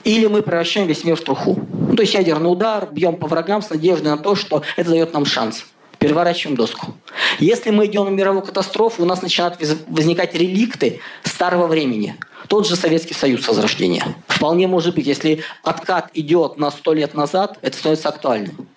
Или 0.03 0.27
мы 0.27 0.43
превращаем 0.43 0.85
весь 0.87 1.03
мир 1.03 1.15
в 1.15 1.21
труху. 1.21 1.59
Ну, 1.71 1.95
то 1.95 2.03
есть 2.03 2.13
ядерный 2.13 2.51
удар, 2.51 2.89
бьем 2.91 3.15
по 3.15 3.25
врагам 3.25 3.63
с 3.63 3.71
надеждой 3.71 4.09
на 4.09 4.17
то, 4.17 4.35
что 4.35 4.61
это 4.77 4.91
дает 4.91 5.13
нам 5.13 5.25
шанс. 5.25 5.65
Переворачиваем 5.97 6.55
доску. 6.55 6.93
Если 7.39 7.71
мы 7.71 7.87
идем 7.87 8.05
на 8.05 8.09
мировую 8.09 8.43
катастрофу, 8.43 9.01
у 9.01 9.05
нас 9.05 9.23
начинают 9.23 9.57
возникать 9.87 10.35
реликты 10.35 10.99
старого 11.23 11.65
времени. 11.65 12.15
Тот 12.47 12.67
же 12.67 12.75
Советский 12.75 13.15
Союз 13.15 13.47
возрождения. 13.47 14.15
Вполне 14.27 14.67
может 14.67 14.93
быть, 14.93 15.07
если 15.07 15.41
откат 15.63 16.11
идет 16.13 16.57
на 16.57 16.69
сто 16.69 16.93
лет 16.93 17.15
назад, 17.15 17.57
это 17.63 17.75
становится 17.75 18.09
актуальным. 18.09 18.67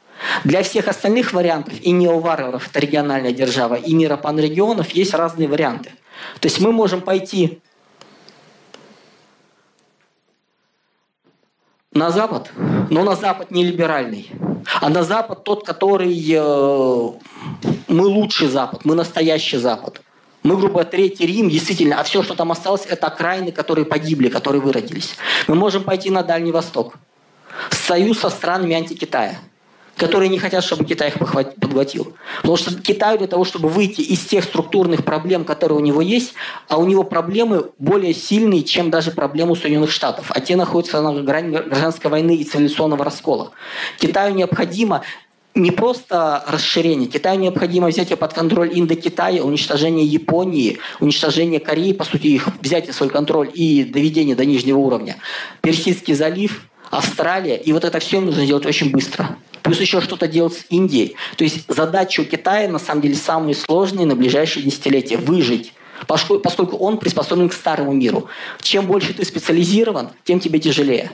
Для 0.44 0.62
всех 0.62 0.88
остальных 0.88 1.32
вариантов, 1.32 1.74
и 1.80 1.90
неоварваров, 1.90 2.68
это 2.68 2.80
региональная 2.80 3.32
держава, 3.32 3.74
и 3.74 3.94
мира 3.94 4.16
панрегионов, 4.16 4.90
есть 4.90 5.14
разные 5.14 5.48
варианты. 5.48 5.90
То 6.40 6.46
есть 6.46 6.60
мы 6.60 6.72
можем 6.72 7.00
пойти 7.00 7.60
на 11.92 12.10
Запад, 12.10 12.50
но 12.90 13.02
на 13.04 13.16
Запад 13.16 13.50
не 13.50 13.64
либеральный, 13.64 14.30
а 14.80 14.88
на 14.88 15.02
Запад 15.02 15.44
тот, 15.44 15.66
который 15.66 16.14
э, 16.30 17.10
мы 17.88 18.06
лучший 18.06 18.48
Запад, 18.48 18.84
мы 18.84 18.94
настоящий 18.94 19.58
Запад. 19.58 20.00
Мы, 20.42 20.56
грубо 20.56 20.72
говоря, 20.72 20.90
Третий 20.90 21.24
Рим, 21.24 21.48
действительно, 21.48 22.00
а 22.00 22.02
все, 22.02 22.22
что 22.22 22.34
там 22.34 22.50
осталось, 22.50 22.84
это 22.88 23.06
окраины, 23.06 23.52
которые 23.52 23.84
погибли, 23.84 24.28
которые 24.28 24.60
выродились. 24.60 25.16
Мы 25.46 25.54
можем 25.54 25.84
пойти 25.84 26.10
на 26.10 26.24
Дальний 26.24 26.50
Восток. 26.50 26.94
Союз 27.70 28.18
со 28.18 28.30
странами 28.30 28.74
антикитая– 28.74 29.38
которые 29.96 30.28
не 30.28 30.38
хотят, 30.38 30.64
чтобы 30.64 30.84
Китай 30.84 31.08
их 31.08 31.18
подхватил. 31.18 32.14
Потому 32.38 32.56
что 32.56 32.74
Китаю 32.74 33.18
для 33.18 33.26
того, 33.26 33.44
чтобы 33.44 33.68
выйти 33.68 34.00
из 34.00 34.20
тех 34.20 34.44
структурных 34.44 35.04
проблем, 35.04 35.44
которые 35.44 35.78
у 35.78 35.82
него 35.82 36.00
есть, 36.00 36.34
а 36.68 36.78
у 36.78 36.86
него 36.86 37.04
проблемы 37.04 37.70
более 37.78 38.14
сильные, 38.14 38.62
чем 38.62 38.90
даже 38.90 39.10
проблемы 39.10 39.56
Соединенных 39.56 39.90
Штатов. 39.90 40.30
А 40.30 40.40
те 40.40 40.56
находятся 40.56 41.00
на 41.02 41.22
грани 41.22 41.50
гражданской 41.50 42.10
войны 42.10 42.36
и 42.36 42.44
цивилизационного 42.44 43.04
раскола. 43.04 43.52
Китаю 43.98 44.34
необходимо 44.34 45.02
не 45.54 45.70
просто 45.70 46.42
расширение. 46.46 47.08
Китаю 47.08 47.38
необходимо 47.38 47.88
взять 47.88 48.18
под 48.18 48.32
контроль 48.32 48.70
Индокитая, 48.72 49.42
уничтожение 49.42 50.06
Японии, 50.06 50.78
уничтожение 51.00 51.60
Кореи, 51.60 51.92
по 51.92 52.04
сути, 52.04 52.28
их 52.28 52.48
взять 52.60 52.86
под 52.86 52.94
свой 52.94 53.10
контроль 53.10 53.50
и 53.52 53.84
доведение 53.84 54.34
до 54.34 54.44
нижнего 54.44 54.78
уровня. 54.78 55.16
Персидский 55.60 56.14
залив, 56.14 56.66
Австралия. 56.92 57.56
И 57.56 57.72
вот 57.72 57.84
это 57.84 57.98
все 57.98 58.20
нужно 58.20 58.46
делать 58.46 58.66
очень 58.66 58.90
быстро 58.90 59.36
плюс 59.62 59.80
еще 59.80 60.00
что-то 60.00 60.26
делать 60.26 60.54
с 60.54 60.66
Индией. 60.70 61.16
То 61.36 61.44
есть 61.44 61.64
задача 61.68 62.20
у 62.20 62.24
Китая 62.24 62.68
на 62.68 62.78
самом 62.78 63.00
деле 63.00 63.14
самые 63.14 63.54
сложные 63.54 64.06
на 64.06 64.16
ближайшие 64.16 64.64
десятилетия– 64.64 65.16
выжить 65.18 65.72
поскольку 66.06 66.76
он 66.78 66.98
приспособлен 66.98 67.48
к 67.48 67.52
старому 67.52 67.92
миру. 67.92 68.26
Чем 68.60 68.86
больше 68.86 69.14
ты 69.14 69.24
специализирован, 69.24 70.08
тем 70.24 70.40
тебе 70.40 70.58
тяжелее. 70.58 71.12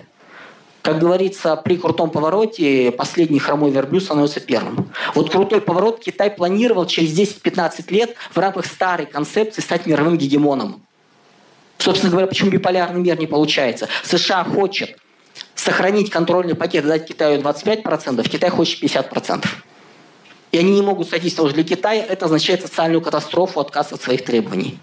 Как 0.81 0.99
говорится, 0.99 1.57
при 1.57 1.77
крутом 1.77 2.09
повороте 2.09 2.91
последний 2.93 3.39
хромой 3.39 3.71
верблюд 3.71 4.03
становится 4.03 4.41
первым. 4.41 4.89
Вот 5.15 5.31
крутой 5.31 5.61
поворот 5.61 6.01
Китай 6.01 6.31
планировал 6.31 6.87
через 6.87 7.11
10-15 7.11 7.93
лет 7.93 8.15
в 8.33 8.39
рамках 8.39 8.65
старой 8.65 9.05
концепции 9.05 9.61
стать 9.61 9.85
мировым 9.85 10.17
гегемоном. 10.17 10.81
Собственно 11.77 12.11
говоря, 12.11 12.27
почему 12.27 12.51
биполярный 12.51 13.01
мир 13.03 13.19
не 13.19 13.27
получается? 13.27 13.89
США 14.05 14.43
хочет– 14.43 14.97
сохранить 15.59 16.11
контрольный 16.11 16.55
пакет 16.55 16.85
и 16.85 16.89
дать 16.89 17.07
Китаю 17.07 17.41
25%, 17.41 18.29
Китай 18.29 18.51
хочет 18.51 18.83
50%. 18.83 19.47
И 20.53 20.59
они 20.59 20.73
не 20.73 20.83
могут 20.83 21.11
сойтись, 21.11 21.33
потому 21.33 21.49
что 21.49 21.57
для 21.57 21.65
Китая 21.65 22.05
это 22.05 22.27
означает 22.27 22.63
социальную 22.63 23.03
катастрофу, 23.03 23.61
отказ 23.61 23.93
от 23.93 24.01
своих 24.01 24.25
требований. 24.25 24.79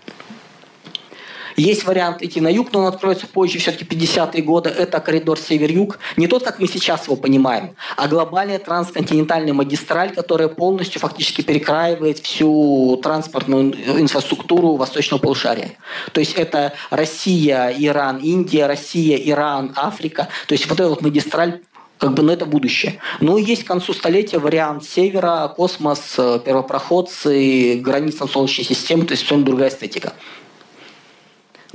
Есть 1.56 1.86
вариант 1.86 2.22
идти 2.22 2.42
на 2.42 2.50
юг, 2.50 2.74
но 2.74 2.80
он 2.80 2.88
откроется 2.88 3.28
позже, 3.28 3.60
все-таки 3.60 3.86
50-е 3.86 4.42
годы. 4.42 4.70
Это 4.70 5.00
коридор 5.00 5.40
север-юг. 5.40 6.00
Не 6.18 6.28
тот, 6.28 6.44
как 6.44 6.60
мы 6.60 6.68
сейчас 6.68 7.06
его 7.06 7.16
понимаем, 7.16 7.76
а 7.96 8.08
глобальная 8.08 8.60
трансконтинентальная 8.60 9.54
магистраль, 9.54 10.14
которая 10.14 10.50
полностью 10.50 11.00
фактически 11.00 11.42
перекраивает 11.42 12.20
всю 12.20 13.00
транспортную 13.02 13.74
инфраструктуру 14.00 14.76
восточного 14.76 15.22
полушария. 15.22 15.72
То 16.12 16.20
есть 16.20 16.34
это 16.34 16.74
Россия, 16.90 17.74
Иран, 17.78 18.18
Индия, 18.18 18.68
Россия, 18.68 19.18
Иран, 19.18 19.72
Африка. 19.76 20.28
То 20.48 20.54
есть 20.54 20.68
вот 20.70 20.80
эта 20.80 20.90
вот 20.90 21.02
магистраль 21.02 21.62
как 21.98 22.14
бы, 22.14 22.24
ну, 22.24 22.34
это 22.34 22.46
будущее. 22.46 23.00
Ну, 23.22 23.38
есть 23.38 23.64
к 23.64 23.68
концу 23.68 23.94
столетия 23.94 24.38
вариант 24.38 24.84
севера, 24.84 25.48
космос, 25.56 26.16
э, 26.18 26.40
первопроходцы, 26.44 27.80
граница 27.82 28.28
Солнечной 28.28 28.66
системы, 28.66 29.06
то 29.06 29.14
есть 29.14 29.22
совершенно 29.22 29.46
другая 29.46 29.70
эстетика. 29.70 30.14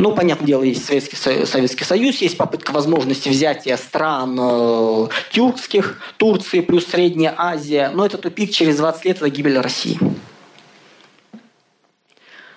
Ну, 0.01 0.15
понятное 0.15 0.47
дело, 0.47 0.63
есть 0.63 0.87
Советский, 0.87 1.17
Советский 1.45 1.85
Союз, 1.85 2.17
есть 2.23 2.39
попытка 2.39 2.71
возможности 2.71 3.29
взятия 3.29 3.77
стран 3.77 4.35
э, 4.41 5.09
тюркских, 5.31 6.01
Турции 6.17 6.61
плюс 6.61 6.87
Средняя 6.87 7.35
Азия. 7.37 7.91
Но 7.93 8.07
это 8.07 8.17
тупик 8.17 8.51
через 8.51 8.79
20 8.79 9.05
лет, 9.05 9.17
это 9.19 9.29
гибель 9.29 9.59
России. 9.59 9.99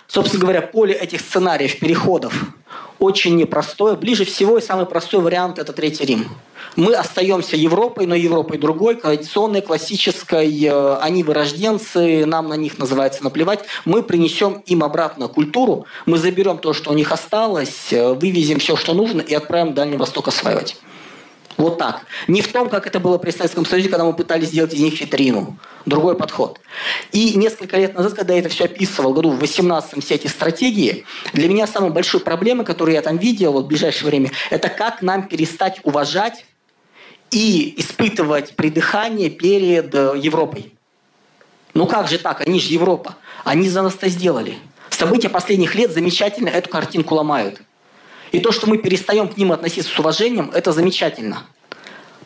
Собственно 0.06 0.40
говоря, 0.40 0.62
поле 0.62 0.94
этих 0.94 1.20
сценариев, 1.20 1.78
переходов 1.78 2.32
очень 3.04 3.36
непростое. 3.36 3.96
Ближе 3.96 4.24
всего 4.24 4.58
и 4.58 4.60
самый 4.60 4.86
простой 4.86 5.20
вариант– 5.20 5.58
это 5.60 5.72
Третий 5.72 6.04
Рим. 6.04 6.28
Мы 6.76 6.94
остаемся 6.94 7.56
Европой, 7.56 8.06
но 8.06 8.14
Европой 8.14 8.58
другой, 8.58 8.96
традиционной, 8.96 9.60
классической. 9.60 10.64
Э, 10.64 10.96
они 10.96 11.22
вырожденцы, 11.22 12.26
нам 12.26 12.48
на 12.48 12.54
них 12.54 12.78
называется 12.78 13.22
наплевать. 13.22 13.60
Мы 13.84 14.02
принесем 14.02 14.62
им 14.66 14.82
обратно 14.82 15.28
культуру, 15.28 15.86
мы 16.06 16.18
заберем 16.18 16.58
то, 16.58 16.72
что 16.72 16.90
у 16.90 16.94
них 16.94 17.12
осталось, 17.12 17.92
э, 17.92 18.14
вывезем 18.14 18.58
все, 18.58 18.74
что 18.76 18.94
нужно 18.94 19.20
и 19.20 19.34
отправим 19.34 19.72
в 19.72 19.74
Дальний 19.74 19.96
Восток 19.96 20.28
осваивать. 20.28 20.76
Вот 21.56 21.78
так. 21.78 22.04
Не 22.26 22.42
в 22.42 22.52
том, 22.52 22.68
как 22.68 22.86
это 22.86 22.98
было 22.98 23.18
при 23.18 23.30
Советском 23.30 23.64
Союзе, 23.64 23.88
когда 23.88 24.04
мы 24.04 24.12
пытались 24.12 24.48
сделать 24.48 24.74
из 24.74 24.80
них 24.80 25.00
витрину. 25.00 25.56
Другой 25.86 26.16
подход. 26.16 26.58
И 27.12 27.36
несколько 27.36 27.76
лет 27.76 27.94
назад, 27.94 28.14
когда 28.14 28.34
я 28.34 28.40
это 28.40 28.48
все 28.48 28.64
описывал, 28.64 29.12
году 29.14 29.30
в 29.30 29.42
18-м 29.42 30.00
все 30.00 30.14
эти 30.14 30.26
стратегии, 30.26 31.04
для 31.32 31.48
меня 31.48 31.66
самой 31.66 31.90
большой 31.90 32.20
проблемой, 32.20 32.64
которую 32.64 32.94
я 32.94 33.02
там 33.02 33.18
видел 33.18 33.52
вот, 33.52 33.66
в 33.66 33.68
ближайшее 33.68 34.08
время, 34.08 34.30
это 34.50 34.68
как 34.68 35.02
нам 35.02 35.28
перестать 35.28 35.80
уважать 35.84 36.44
и 37.30 37.74
испытывать 37.76 38.56
придыхание 38.56 39.30
перед 39.30 39.94
э, 39.94 40.14
Европой. 40.16 40.72
Ну 41.74 41.86
как 41.86 42.08
же 42.08 42.18
так? 42.18 42.40
Они 42.40 42.60
же 42.60 42.72
Европа. 42.72 43.16
Они 43.44 43.68
за 43.68 43.82
нас 43.82 43.94
это 43.94 44.08
сделали. 44.08 44.56
События 44.90 45.28
последних 45.28 45.74
лет 45.74 45.92
замечательно 45.92 46.48
эту 46.48 46.70
картинку 46.70 47.16
ломают. 47.16 47.60
И 48.34 48.40
то, 48.40 48.50
что 48.50 48.68
мы 48.68 48.78
перестаем 48.78 49.28
к 49.28 49.36
ним 49.36 49.52
относиться 49.52 49.94
с 49.94 49.96
уважением, 49.96 50.50
это 50.52 50.72
замечательно. 50.72 51.44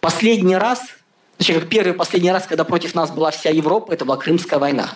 Последний 0.00 0.56
раз, 0.56 0.80
значит, 1.36 1.60
как 1.60 1.68
первый 1.68 1.92
последний 1.92 2.32
раз, 2.32 2.46
когда 2.46 2.64
против 2.64 2.94
нас 2.94 3.10
была 3.10 3.30
вся 3.30 3.50
Европа, 3.50 3.92
это 3.92 4.06
была 4.06 4.16
Крымская 4.16 4.58
война. 4.58 4.88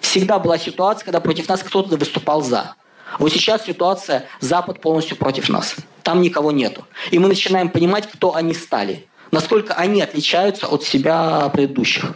Всегда 0.00 0.40
была 0.40 0.58
ситуация, 0.58 1.04
когда 1.04 1.20
против 1.20 1.48
нас 1.48 1.62
кто-то 1.62 1.96
выступал 1.96 2.42
за. 2.42 2.74
Вот 3.20 3.32
сейчас 3.32 3.64
ситуация 3.64 4.24
Запад 4.40 4.80
полностью 4.80 5.16
против 5.16 5.48
нас. 5.48 5.76
Там 6.02 6.20
никого 6.20 6.50
нету. 6.50 6.84
И 7.12 7.20
мы 7.20 7.28
начинаем 7.28 7.68
понимать, 7.68 8.10
кто 8.10 8.34
они 8.34 8.52
стали. 8.52 9.06
Насколько 9.30 9.74
они 9.74 10.02
отличаются 10.02 10.66
от 10.66 10.82
себя 10.82 11.48
предыдущих. 11.52 12.06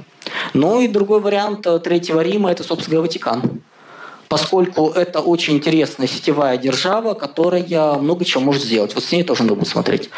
Ну 0.55 0.81
и 0.81 0.89
другой 0.89 1.21
вариант 1.21 1.69
Третьего 1.85 2.21
Рима– 2.21 2.51
это, 2.53 2.65
собственно 2.65 2.97
говоря, 2.97 3.07
Ватикан. 3.07 3.63
Поскольку 4.31 4.91
это 4.91 5.19
очень 5.19 5.57
интересная 5.57 6.07
сетевая 6.07 6.57
держава, 6.57 7.15
которая 7.15 7.99
много 7.99 8.25
чего 8.25 8.45
может 8.45 8.63
сделать. 8.63 8.95
Вот 8.95 9.03
с 9.03 9.11
ней 9.11 9.25
тоже 9.25 9.43
надо 9.43 9.57
будет 9.57 9.67
смотреть. 9.67 10.09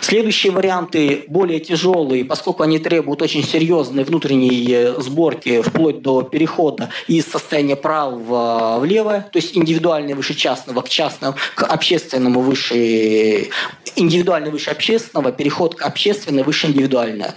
Следующие 0.00 0.52
варианты 0.52 1.24
более 1.28 1.60
тяжелые, 1.60 2.24
поскольку 2.24 2.62
они 2.62 2.78
требуют 2.78 3.20
очень 3.20 3.44
серьезной 3.44 4.04
внутренней 4.04 4.94
сборки, 4.98 5.60
вплоть 5.60 6.00
до 6.00 6.22
перехода 6.22 6.88
из 7.08 7.26
состояния 7.26 7.76
правого 7.76 8.78
в 8.80 8.86
левое, 8.86 9.28
то 9.30 9.38
есть 9.38 9.54
индивидуальный 9.54 10.14
выше 10.14 10.34
частного 10.34 10.80
к 10.80 10.88
частному, 10.88 11.36
к 11.54 11.62
общественному 11.64 12.40
выше 12.40 13.50
индивидуальный 13.96 14.50
выше 14.50 14.70
общественного, 14.70 15.30
переход 15.30 15.74
к 15.74 15.82
общественной 15.82 16.42
выше 16.42 16.68
индивидуальное. 16.68 17.34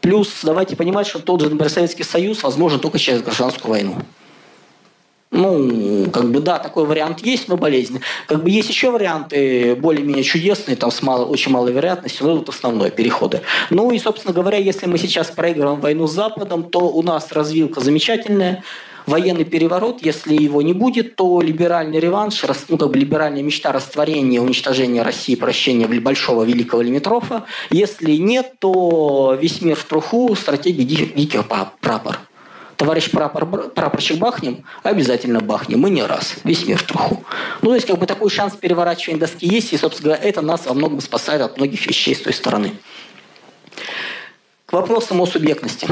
Плюс 0.00 0.40
давайте 0.42 0.74
понимать, 0.74 1.06
что 1.06 1.20
тот 1.20 1.40
же, 1.40 1.50
например, 1.50 1.70
Советский 1.70 2.02
Союз 2.02 2.42
возможен 2.42 2.80
только 2.80 2.98
через 2.98 3.22
гражданскую 3.22 3.70
войну. 3.70 3.98
Ну, 5.30 6.10
как 6.10 6.30
бы 6.30 6.40
да, 6.40 6.58
такой 6.58 6.86
вариант 6.86 7.20
есть, 7.20 7.48
но 7.48 7.56
болезнь. 7.56 8.00
Как 8.26 8.42
бы 8.42 8.50
есть 8.50 8.70
еще 8.70 8.90
варианты 8.90 9.76
более-менее 9.76 10.24
чудесные, 10.24 10.76
там 10.76 10.90
с 10.90 11.02
мало, 11.02 11.26
очень 11.26 11.52
малой 11.52 11.72
вероятностью, 11.72 12.26
но 12.26 12.40
это 12.40 12.50
основное 12.50 12.90
переходы. 12.90 13.42
Ну 13.68 13.90
и, 13.90 13.98
собственно 13.98 14.32
говоря, 14.32 14.56
если 14.58 14.86
мы 14.86 14.96
сейчас 14.96 15.30
проигрываем 15.30 15.80
войну 15.80 16.06
с 16.06 16.12
Западом, 16.12 16.64
то 16.64 16.80
у 16.80 17.02
нас 17.02 17.30
развилка 17.32 17.80
замечательная 17.80 18.64
военный 19.06 19.44
переворот, 19.44 20.00
если 20.02 20.34
его 20.34 20.62
не 20.62 20.74
будет, 20.74 21.16
то 21.16 21.40
либеральный 21.40 21.98
реванш, 21.98 22.44
ну, 22.68 22.76
как 22.76 22.90
бы 22.90 22.98
либеральная 22.98 23.42
мечта 23.42 23.72
растворения, 23.72 24.40
уничтожения 24.40 25.02
России, 25.02 25.34
прощения 25.34 25.86
большого 25.86 26.44
великого 26.44 26.82
Лимитрофа. 26.82 27.44
Если 27.70 28.16
нет, 28.16 28.54
то 28.58 29.36
весь 29.40 29.62
мир 29.62 29.76
в 29.76 29.84
труху, 29.84 30.34
стратегия 30.36 30.84
диких 30.84 31.46
прапор. 31.80 32.18
Товарищ 32.78 33.10
прапор, 33.10 33.44
прапорщик 33.70 34.18
бахнем, 34.18 34.64
обязательно 34.84 35.40
бахнем, 35.40 35.80
мы 35.80 35.90
не 35.90 36.04
раз, 36.04 36.36
весь 36.44 36.64
мир 36.64 36.78
в 36.78 36.84
труху. 36.84 37.24
Ну, 37.60 37.70
то 37.70 37.74
есть, 37.74 37.88
как 37.88 37.98
бы 37.98 38.06
такой 38.06 38.30
шанс 38.30 38.54
переворачивания 38.54 39.18
доски 39.18 39.48
есть, 39.48 39.72
и, 39.72 39.76
собственно 39.76 40.10
говоря, 40.10 40.28
это 40.28 40.42
нас 40.42 40.64
во 40.64 40.74
многом 40.74 41.00
спасает 41.00 41.42
от 41.42 41.56
многих 41.56 41.84
вещей 41.88 42.14
с 42.14 42.20
той 42.20 42.32
стороны. 42.32 42.74
К 44.68 44.74
вопросам 44.74 45.18
о 45.22 45.24
субъектности. 45.24 45.88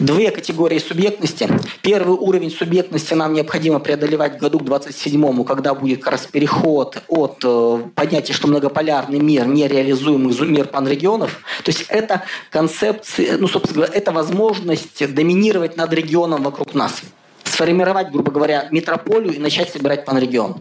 Две 0.00 0.32
категории 0.32 0.80
субъектности. 0.80 1.48
Первый 1.82 2.18
уровень 2.18 2.50
субъектности 2.50 3.14
нам 3.14 3.32
необходимо 3.32 3.78
преодолевать 3.78 4.38
к 4.38 4.40
году 4.40 4.58
к 4.58 4.64
27 4.64 5.44
когда 5.44 5.72
будет 5.72 6.02
как 6.02 6.14
раз 6.14 6.26
переход 6.26 7.00
от 7.06 7.36
э, 7.44 7.78
понятия, 7.94 8.32
что 8.32 8.48
многополярный 8.48 9.20
мир, 9.20 9.46
нереализуемый 9.46 10.36
мир 10.48 10.66
панрегионов. 10.66 11.38
То 11.62 11.70
есть 11.70 11.84
это 11.88 12.24
концепция, 12.50 13.38
ну, 13.38 13.46
собственно 13.46 13.84
говоря, 13.84 13.92
это 13.96 14.10
возможность 14.10 15.14
доминировать 15.14 15.76
над 15.76 15.92
регионом 15.92 16.42
вокруг 16.42 16.74
нас 16.74 17.02
сформировать, 17.44 18.10
грубо 18.10 18.32
говоря, 18.32 18.66
метрополию 18.72 19.32
и 19.32 19.38
начать 19.38 19.70
собирать 19.70 20.04
панрегион. 20.04 20.60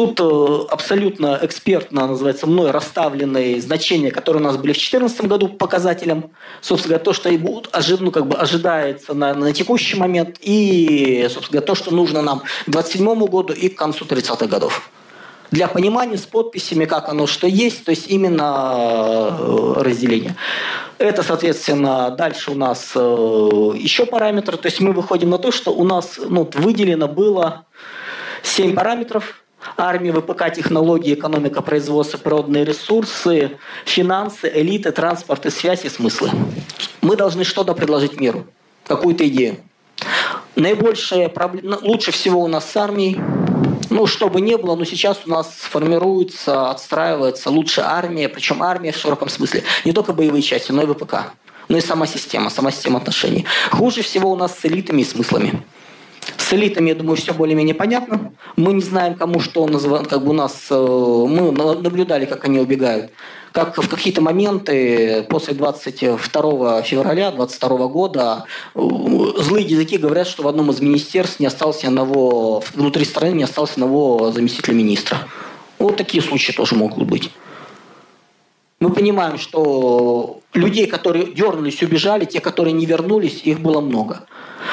Тут 0.00 0.18
э, 0.18 0.66
абсолютно 0.70 1.38
экспертно, 1.42 2.06
называется, 2.06 2.46
мной 2.46 2.70
расставленные 2.70 3.60
значения, 3.60 4.10
которые 4.10 4.40
у 4.40 4.46
нас 4.46 4.56
были 4.56 4.72
в 4.72 4.76
2014 4.76 5.26
году 5.26 5.48
показателем. 5.48 6.30
Собственно 6.62 6.94
говоря, 6.94 7.04
то, 7.04 7.12
что 7.12 7.28
и 7.28 7.36
будут, 7.36 7.70
ну, 8.00 8.10
как 8.10 8.26
бы 8.26 8.34
ожидается 8.34 9.12
на, 9.12 9.34
на 9.34 9.52
текущий 9.52 9.98
момент, 9.98 10.38
и, 10.40 11.24
собственно 11.24 11.60
говоря, 11.60 11.66
то, 11.66 11.74
что 11.74 11.94
нужно 11.94 12.22
нам 12.22 12.38
к 12.38 12.70
2027 12.70 13.26
году 13.26 13.52
и 13.52 13.68
к 13.68 13.76
концу 13.76 14.06
30-х 14.06 14.46
годов. 14.46 14.88
Для 15.50 15.68
понимания 15.68 16.16
с 16.16 16.24
подписями, 16.24 16.86
как 16.86 17.10
оно 17.10 17.26
что 17.26 17.46
есть, 17.46 17.84
то 17.84 17.90
есть 17.90 18.08
именно 18.08 19.36
э, 19.38 19.72
разделение. 19.82 20.34
Это, 20.96 21.22
соответственно, 21.22 22.08
дальше 22.08 22.52
у 22.52 22.54
нас 22.54 22.92
э, 22.94 22.98
еще 23.76 24.06
параметры. 24.06 24.56
То 24.56 24.68
есть 24.68 24.80
мы 24.80 24.92
выходим 24.92 25.28
на 25.28 25.36
то, 25.36 25.52
что 25.52 25.72
у 25.74 25.84
нас 25.84 26.18
ну, 26.26 26.48
выделено 26.54 27.06
было 27.06 27.66
7 28.42 28.74
параметров, 28.74 29.36
армия, 29.76 30.12
ВПК, 30.12 30.52
технологии, 30.54 31.14
экономика, 31.14 31.62
производство, 31.62 32.18
природные 32.18 32.64
ресурсы, 32.64 33.58
финансы, 33.84 34.50
элиты, 34.52 34.92
транспорт 34.92 35.46
и 35.46 35.50
связь 35.50 35.84
и 35.84 35.88
смыслы. 35.88 36.30
Мы 37.00 37.16
должны 37.16 37.44
что-то 37.44 37.74
предложить 37.74 38.20
миру, 38.20 38.46
какую-то 38.86 39.26
идею. 39.28 39.58
Наибольшая 40.56 41.28
проблема, 41.28 41.78
ну, 41.80 41.88
лучше 41.88 42.10
всего 42.12 42.42
у 42.42 42.48
нас 42.48 42.70
с 42.70 42.76
армией. 42.76 43.20
Ну, 43.88 44.06
что 44.06 44.28
бы 44.28 44.40
ни 44.40 44.54
было, 44.54 44.76
но 44.76 44.84
сейчас 44.84 45.22
у 45.26 45.30
нас 45.30 45.48
формируется, 45.48 46.70
отстраивается 46.70 47.50
лучшая 47.50 47.86
армия, 47.86 48.28
причем 48.28 48.62
армия 48.62 48.92
в 48.92 48.96
широком 48.96 49.28
смысле. 49.28 49.64
Не 49.84 49.92
только 49.92 50.12
боевые 50.12 50.42
части, 50.42 50.70
но 50.70 50.82
и 50.82 50.86
ВПК. 50.86 51.32
Ну 51.68 51.76
и 51.76 51.80
сама 51.80 52.06
система, 52.06 52.50
сама 52.50 52.70
система 52.70 52.98
отношений. 52.98 53.46
Хуже 53.70 54.02
всего 54.02 54.30
у 54.30 54.36
нас 54.36 54.58
с 54.58 54.64
элитами 54.64 55.02
и 55.02 55.04
смыслами. 55.04 55.62
С 56.50 56.52
элитами, 56.52 56.88
я 56.88 56.96
думаю, 56.96 57.16
все 57.16 57.32
более-менее 57.32 57.76
понятно. 57.76 58.32
Мы 58.56 58.72
не 58.72 58.80
знаем, 58.80 59.14
кому 59.14 59.38
что 59.38 59.64
называют, 59.68 60.08
как 60.08 60.24
бы 60.24 60.30
у 60.30 60.32
нас, 60.32 60.66
э, 60.68 60.74
мы 60.74 61.52
наблюдали, 61.52 62.24
как 62.24 62.44
они 62.44 62.58
убегают. 62.58 63.12
Как 63.52 63.78
в 63.78 63.88
какие-то 63.88 64.20
моменты 64.20 65.24
после 65.30 65.54
22 65.54 66.82
февраля 66.82 67.30
22 67.30 67.86
года 67.86 68.46
э, 68.74 68.80
злые 69.38 69.64
языки 69.64 69.96
говорят, 69.96 70.26
что 70.26 70.42
в 70.42 70.48
одном 70.48 70.72
из 70.72 70.80
министерств 70.80 71.38
не 71.38 71.46
осталось 71.46 71.84
ни 71.84 71.86
одного, 71.86 72.64
внутри 72.74 73.04
страны 73.04 73.34
не 73.34 73.44
осталось 73.44 73.76
ни 73.76 73.82
одного 73.82 74.32
заместителя 74.32 74.74
министра. 74.74 75.18
Вот 75.78 75.98
такие 75.98 76.20
случаи 76.20 76.50
тоже 76.50 76.74
могут 76.74 77.04
быть 77.06 77.30
мы 78.80 78.90
понимаем, 78.90 79.38
что 79.38 80.40
людей, 80.54 80.86
которые 80.86 81.32
дернулись, 81.32 81.82
убежали, 81.82 82.24
те, 82.24 82.40
которые 82.40 82.72
не 82.72 82.86
вернулись, 82.86 83.42
их 83.44 83.60
было 83.60 83.82
много. 83.82 84.26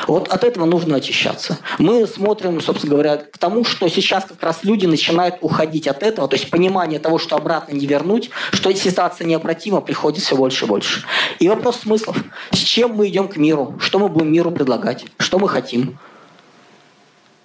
Вот 0.08 0.30
от 0.30 0.46
этого 0.46 0.66
нужно 0.66 0.98
очищаться. 0.98 1.58
Мы 1.78 2.08
смотрим, 2.08 2.62
собственно 2.62 2.94
говоря, 2.94 3.18
к 3.18 3.38
тому, 3.38 3.66
что 3.66 3.90
сейчас 3.90 4.24
как 4.24 4.42
раз 4.42 4.64
люди 4.64 4.86
начинают 4.86 5.36
уходить 5.42 5.88
от 5.88 6.04
этого, 6.04 6.30
то 6.30 6.38
есть 6.38 6.50
понимание 6.50 7.00
того, 7.00 7.18
что 7.18 7.36
обратно 7.36 7.74
не 7.74 7.86
вернуть, 7.86 8.30
что 8.54 8.72
ситуация 8.74 9.28
необратима, 9.28 9.82
приходит 9.82 10.24
все 10.24 10.38
больше 10.38 10.66
и 10.66 10.68
больше. 10.70 11.04
И 11.40 11.50
вопрос 11.50 11.82
смыслов. 11.82 12.18
С 12.52 12.60
чем 12.60 12.96
мы 12.96 13.10
идем 13.10 13.28
к 13.28 13.36
миру? 13.36 13.76
Что 13.80 14.00
мы 14.00 14.08
будем 14.08 14.32
миру 14.32 14.52
предлагать? 14.52 15.06
Что 15.20 15.38
мы 15.38 15.50
хотим? 15.50 15.98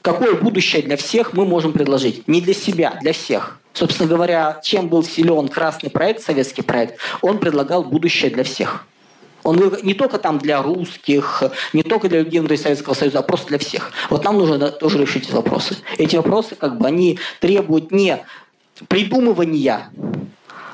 Какое 0.00 0.34
будущее 0.34 0.82
для 0.82 0.96
всех 0.96 1.32
мы 1.32 1.44
можем 1.44 1.72
предложить? 1.72 2.26
Не 2.28 2.40
для 2.40 2.54
себя, 2.54 2.98
для 3.00 3.12
всех. 3.12 3.58
Собственно 3.74 4.08
говоря, 4.08 4.60
чем 4.62 4.88
был 4.88 5.02
силен 5.02 5.48
красный 5.48 5.90
проект, 5.90 6.22
советский 6.22 6.62
проект, 6.62 6.98
он 7.22 7.38
предлагал 7.38 7.82
будущее 7.82 8.30
для 8.30 8.44
всех. 8.44 8.86
Он 9.44 9.60
не 9.82 9.94
только 9.94 10.18
там 10.18 10.38
для 10.38 10.62
русских, 10.62 11.42
не 11.72 11.82
только 11.82 12.08
для 12.08 12.20
людей 12.20 12.38
внутри 12.38 12.56
Советского 12.56 12.94
Союза, 12.94 13.20
а 13.20 13.22
просто 13.22 13.48
для 13.48 13.58
всех. 13.58 13.90
Вот 14.08 14.24
нам 14.24 14.38
нужно 14.38 14.70
тоже 14.70 14.98
решить 14.98 15.24
эти 15.26 15.34
вопросы. 15.34 15.76
Эти 15.98 16.16
вопросы, 16.16 16.54
как 16.54 16.78
бы, 16.78 16.86
они 16.86 17.18
требуют 17.40 17.90
не 17.90 18.24
придумывания, 18.88 19.90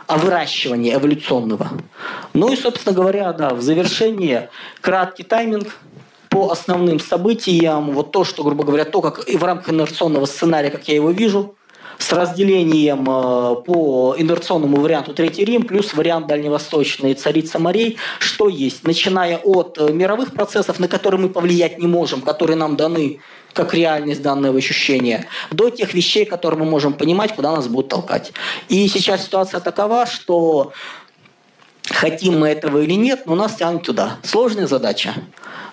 а 0.06 0.18
выращивания 0.18 0.96
эволюционного. 0.96 1.70
Ну 2.34 2.52
и, 2.52 2.56
собственно 2.56 2.94
говоря, 2.94 3.32
да, 3.32 3.54
в 3.54 3.62
завершение 3.62 4.50
краткий 4.80 5.22
тайминг 5.22 5.74
по 6.28 6.50
основным 6.50 7.00
событиям. 7.00 7.92
Вот 7.92 8.12
то, 8.12 8.24
что, 8.24 8.42
грубо 8.42 8.64
говоря, 8.64 8.84
то, 8.84 9.00
как 9.00 9.26
в 9.26 9.44
рамках 9.44 9.70
инерционного 9.70 10.26
сценария, 10.26 10.70
как 10.70 10.86
я 10.88 10.94
его 10.94 11.10
вижу, 11.10 11.54
с 11.98 12.12
разделением 12.12 13.02
э, 13.02 13.56
по 13.66 14.14
инерционному 14.16 14.78
варианту 14.78 15.12
Третий 15.12 15.44
Рим 15.44 15.64
плюс 15.64 15.94
вариант 15.94 16.26
дальневосточный 16.26 17.14
Царица 17.14 17.58
морей, 17.58 17.98
что 18.18 18.48
есть, 18.48 18.84
начиная 18.84 19.38
от 19.38 19.78
э, 19.78 19.92
мировых 19.92 20.32
процессов, 20.32 20.78
на 20.78 20.88
которые 20.88 21.20
мы 21.20 21.28
повлиять 21.28 21.78
не 21.78 21.86
можем, 21.86 22.22
которые 22.22 22.56
нам 22.56 22.76
даны 22.76 23.20
как 23.52 23.74
реальность 23.74 24.22
данного 24.22 24.58
ощущения, 24.58 25.26
до 25.50 25.70
тех 25.70 25.92
вещей, 25.92 26.24
которые 26.24 26.60
мы 26.60 26.66
можем 26.66 26.92
понимать, 26.92 27.34
куда 27.34 27.50
нас 27.50 27.66
будут 27.66 27.88
толкать. 27.88 28.32
И 28.68 28.86
сейчас 28.88 29.24
ситуация 29.24 29.58
такова, 29.60 30.06
что 30.06 30.72
хотим 31.90 32.40
мы 32.40 32.48
этого 32.48 32.82
или 32.82 32.94
нет, 32.94 33.22
но 33.26 33.34
нас 33.34 33.56
тянут 33.56 33.84
туда. 33.84 34.18
Сложная 34.22 34.66
задача. 34.66 35.14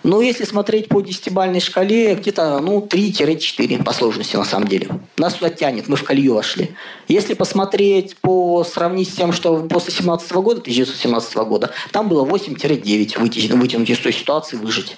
Но 0.03 0.21
если 0.21 0.43
смотреть 0.43 0.87
по 0.87 1.01
десятибальной 1.01 1.59
шкале, 1.59 2.15
где-то 2.15 2.59
ну, 2.59 2.79
3-4 2.79 3.83
по 3.83 3.91
сложности 3.91 4.35
на 4.35 4.45
самом 4.45 4.67
деле. 4.67 4.87
Нас 5.17 5.33
туда 5.33 5.49
тянет, 5.49 5.87
мы 5.87 5.95
в 5.95 6.03
колью 6.03 6.35
вошли. 6.35 6.75
Если 7.07 7.33
посмотреть, 7.33 8.15
по 8.17 8.63
сравнить 8.63 9.09
с 9.09 9.13
тем, 9.13 9.33
что 9.33 9.63
после 9.63 9.93
17 9.93 10.31
года, 10.33 10.61
1917 10.61 11.35
года, 11.37 11.71
там 11.91 12.07
было 12.07 12.23
8-9 12.23 13.19
вытянуть, 13.19 13.51
вытянуть 13.51 13.89
из 13.89 13.97
той 13.97 14.13
ситуации, 14.13 14.57
выжить. 14.57 14.97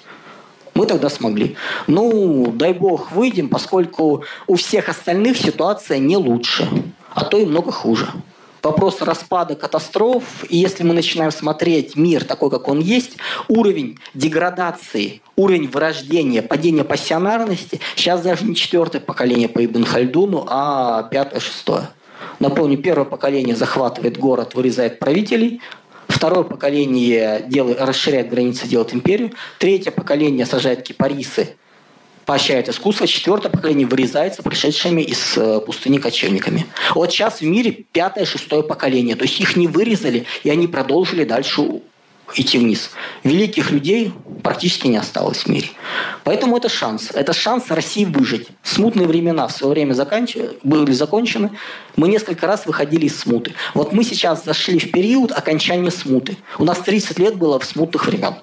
Мы 0.74 0.86
тогда 0.86 1.08
смогли. 1.08 1.56
Ну, 1.86 2.52
дай 2.54 2.72
бог, 2.72 3.10
выйдем, 3.12 3.48
поскольку 3.48 4.24
у 4.46 4.56
всех 4.56 4.88
остальных 4.88 5.38
ситуация 5.38 5.98
не 5.98 6.16
лучше, 6.16 6.68
а 7.14 7.24
то 7.24 7.38
и 7.38 7.46
много 7.46 7.72
хуже 7.72 8.08
вопрос 8.62 9.00
распада 9.00 9.54
катастроф, 9.54 10.44
и 10.48 10.56
если 10.56 10.84
мы 10.84 10.94
начинаем 10.94 11.30
смотреть 11.30 11.96
мир 11.96 12.24
такой, 12.24 12.50
как 12.50 12.68
он 12.68 12.80
есть, 12.80 13.16
уровень 13.48 13.98
деградации, 14.14 15.20
уровень 15.36 15.68
вырождения, 15.68 16.42
падения 16.42 16.84
пассионарности, 16.84 17.80
сейчас 17.96 18.22
даже 18.22 18.44
не 18.44 18.54
четвертое 18.54 19.00
поколение 19.00 19.48
по 19.48 19.64
Ибн 19.64 19.84
Хальдуну, 19.84 20.46
а 20.48 21.04
пятое, 21.04 21.40
шестое. 21.40 21.90
Напомню, 22.40 22.78
первое 22.78 23.04
поколение 23.04 23.56
захватывает 23.56 24.18
город, 24.18 24.54
вырезает 24.54 24.98
правителей, 24.98 25.60
Второе 26.08 26.42
поколение 26.42 27.44
делает, 27.46 27.80
расширяет 27.80 28.30
границы, 28.30 28.66
делает 28.66 28.94
империю. 28.94 29.30
Третье 29.58 29.90
поколение 29.90 30.46
сажает 30.46 30.82
кипарисы, 30.82 31.56
поощряет 32.28 32.68
искусство, 32.68 33.06
четвертое 33.06 33.48
поколение 33.48 33.86
вырезается 33.86 34.42
пришедшими 34.42 35.00
из 35.00 35.38
э, 35.38 35.60
пустыни 35.64 35.96
кочевниками. 35.96 36.66
Вот 36.94 37.10
сейчас 37.10 37.40
в 37.40 37.44
мире 37.46 37.86
пятое, 37.90 38.26
шестое 38.26 38.62
поколение. 38.62 39.16
То 39.16 39.22
есть 39.22 39.40
их 39.40 39.56
не 39.56 39.66
вырезали, 39.66 40.26
и 40.44 40.50
они 40.50 40.66
продолжили 40.66 41.24
дальше 41.24 41.80
идти 42.34 42.58
вниз. 42.58 42.90
Великих 43.24 43.70
людей 43.70 44.12
практически 44.42 44.88
не 44.88 44.98
осталось 44.98 45.38
в 45.38 45.46
мире. 45.46 45.70
Поэтому 46.22 46.58
это 46.58 46.68
шанс. 46.68 47.10
Это 47.14 47.32
шанс 47.32 47.70
России 47.70 48.04
выжить. 48.04 48.48
Смутные 48.62 49.08
времена 49.08 49.48
в 49.48 49.52
свое 49.52 49.72
время 49.72 49.94
заканч... 49.94 50.36
были 50.62 50.92
закончены. 50.92 51.52
Мы 51.96 52.08
несколько 52.08 52.46
раз 52.46 52.66
выходили 52.66 53.06
из 53.06 53.18
смуты. 53.18 53.54
Вот 53.72 53.94
мы 53.94 54.04
сейчас 54.04 54.44
зашли 54.44 54.78
в 54.78 54.90
период 54.90 55.32
окончания 55.32 55.90
смуты. 55.90 56.36
У 56.58 56.64
нас 56.64 56.78
30 56.80 57.18
лет 57.18 57.36
было 57.36 57.58
в 57.58 57.64
смутных 57.64 58.06
времен. 58.06 58.34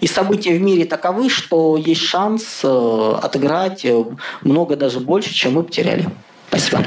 И 0.00 0.06
события 0.06 0.56
в 0.56 0.62
мире 0.62 0.86
таковы, 0.86 1.28
что 1.28 1.76
есть 1.76 2.02
шанс 2.02 2.60
э, 2.62 3.14
отыграть 3.22 3.84
э, 3.84 4.02
много 4.42 4.76
даже 4.76 4.98
больше, 5.00 5.32
чем 5.34 5.54
мы 5.54 5.62
потеряли. 5.62 6.08
Спасибо. 6.48 6.84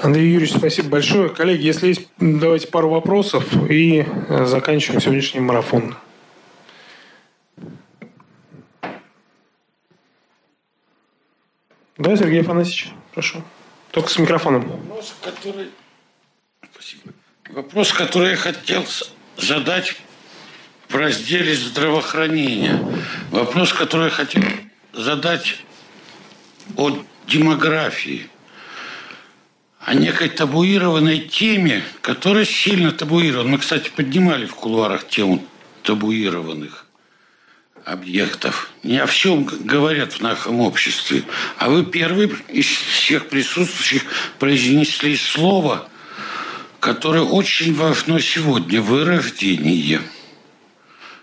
Андрей 0.00 0.30
Юрьевич, 0.30 0.56
спасибо 0.56 0.90
большое. 0.90 1.28
Коллеги, 1.30 1.66
если 1.66 1.88
есть, 1.88 2.08
давайте 2.18 2.68
пару 2.68 2.88
вопросов 2.90 3.44
и 3.68 4.06
э, 4.06 4.46
заканчиваем 4.46 5.00
сегодняшний 5.00 5.40
марафон. 5.40 5.96
Да, 11.98 12.14
Сергей 12.14 12.42
Афанасьевич, 12.42 12.92
прошу. 13.12 13.42
Только 13.90 14.10
с 14.10 14.18
микрофоном. 14.18 14.68
Вопрос, 14.68 15.14
который... 15.22 15.70
Спасибо. 16.72 17.12
Вопрос, 17.50 17.92
который 17.92 18.30
я 18.30 18.36
хотел 18.36 18.84
задать 19.38 19.96
в 20.88 20.94
разделе 20.94 21.54
здравоохранения. 21.54 22.80
Вопрос, 23.30 23.72
который 23.72 24.06
я 24.06 24.10
хотел 24.10 24.42
задать 24.92 25.56
о 26.76 26.98
демографии– 27.26 28.28
о 29.86 29.94
некой 29.94 30.28
табуированной 30.28 31.20
теме, 31.20 31.80
которая 32.00 32.44
сильно 32.44 32.90
табуирована. 32.90 33.50
Мы, 33.50 33.58
кстати, 33.58 33.88
поднимали 33.88 34.44
в 34.44 34.54
кулуарах 34.56 35.06
тему 35.06 35.46
табуированных 35.84 36.86
объектов. 37.84 38.70
Не 38.82 38.98
о 38.98 39.06
всем 39.06 39.44
говорят 39.44 40.14
в 40.14 40.20
нашем 40.20 40.58
обществе. 40.58 41.22
А 41.56 41.70
вы 41.70 41.84
первый 41.84 42.34
из 42.48 42.66
всех 42.66 43.28
присутствующих 43.28 44.02
произнесли 44.40 45.16
слово, 45.16 45.88
которое 46.80 47.22
очень 47.22 47.72
важно 47.72 48.20
сегодня– 48.20 48.80
вырождение. 48.82 50.00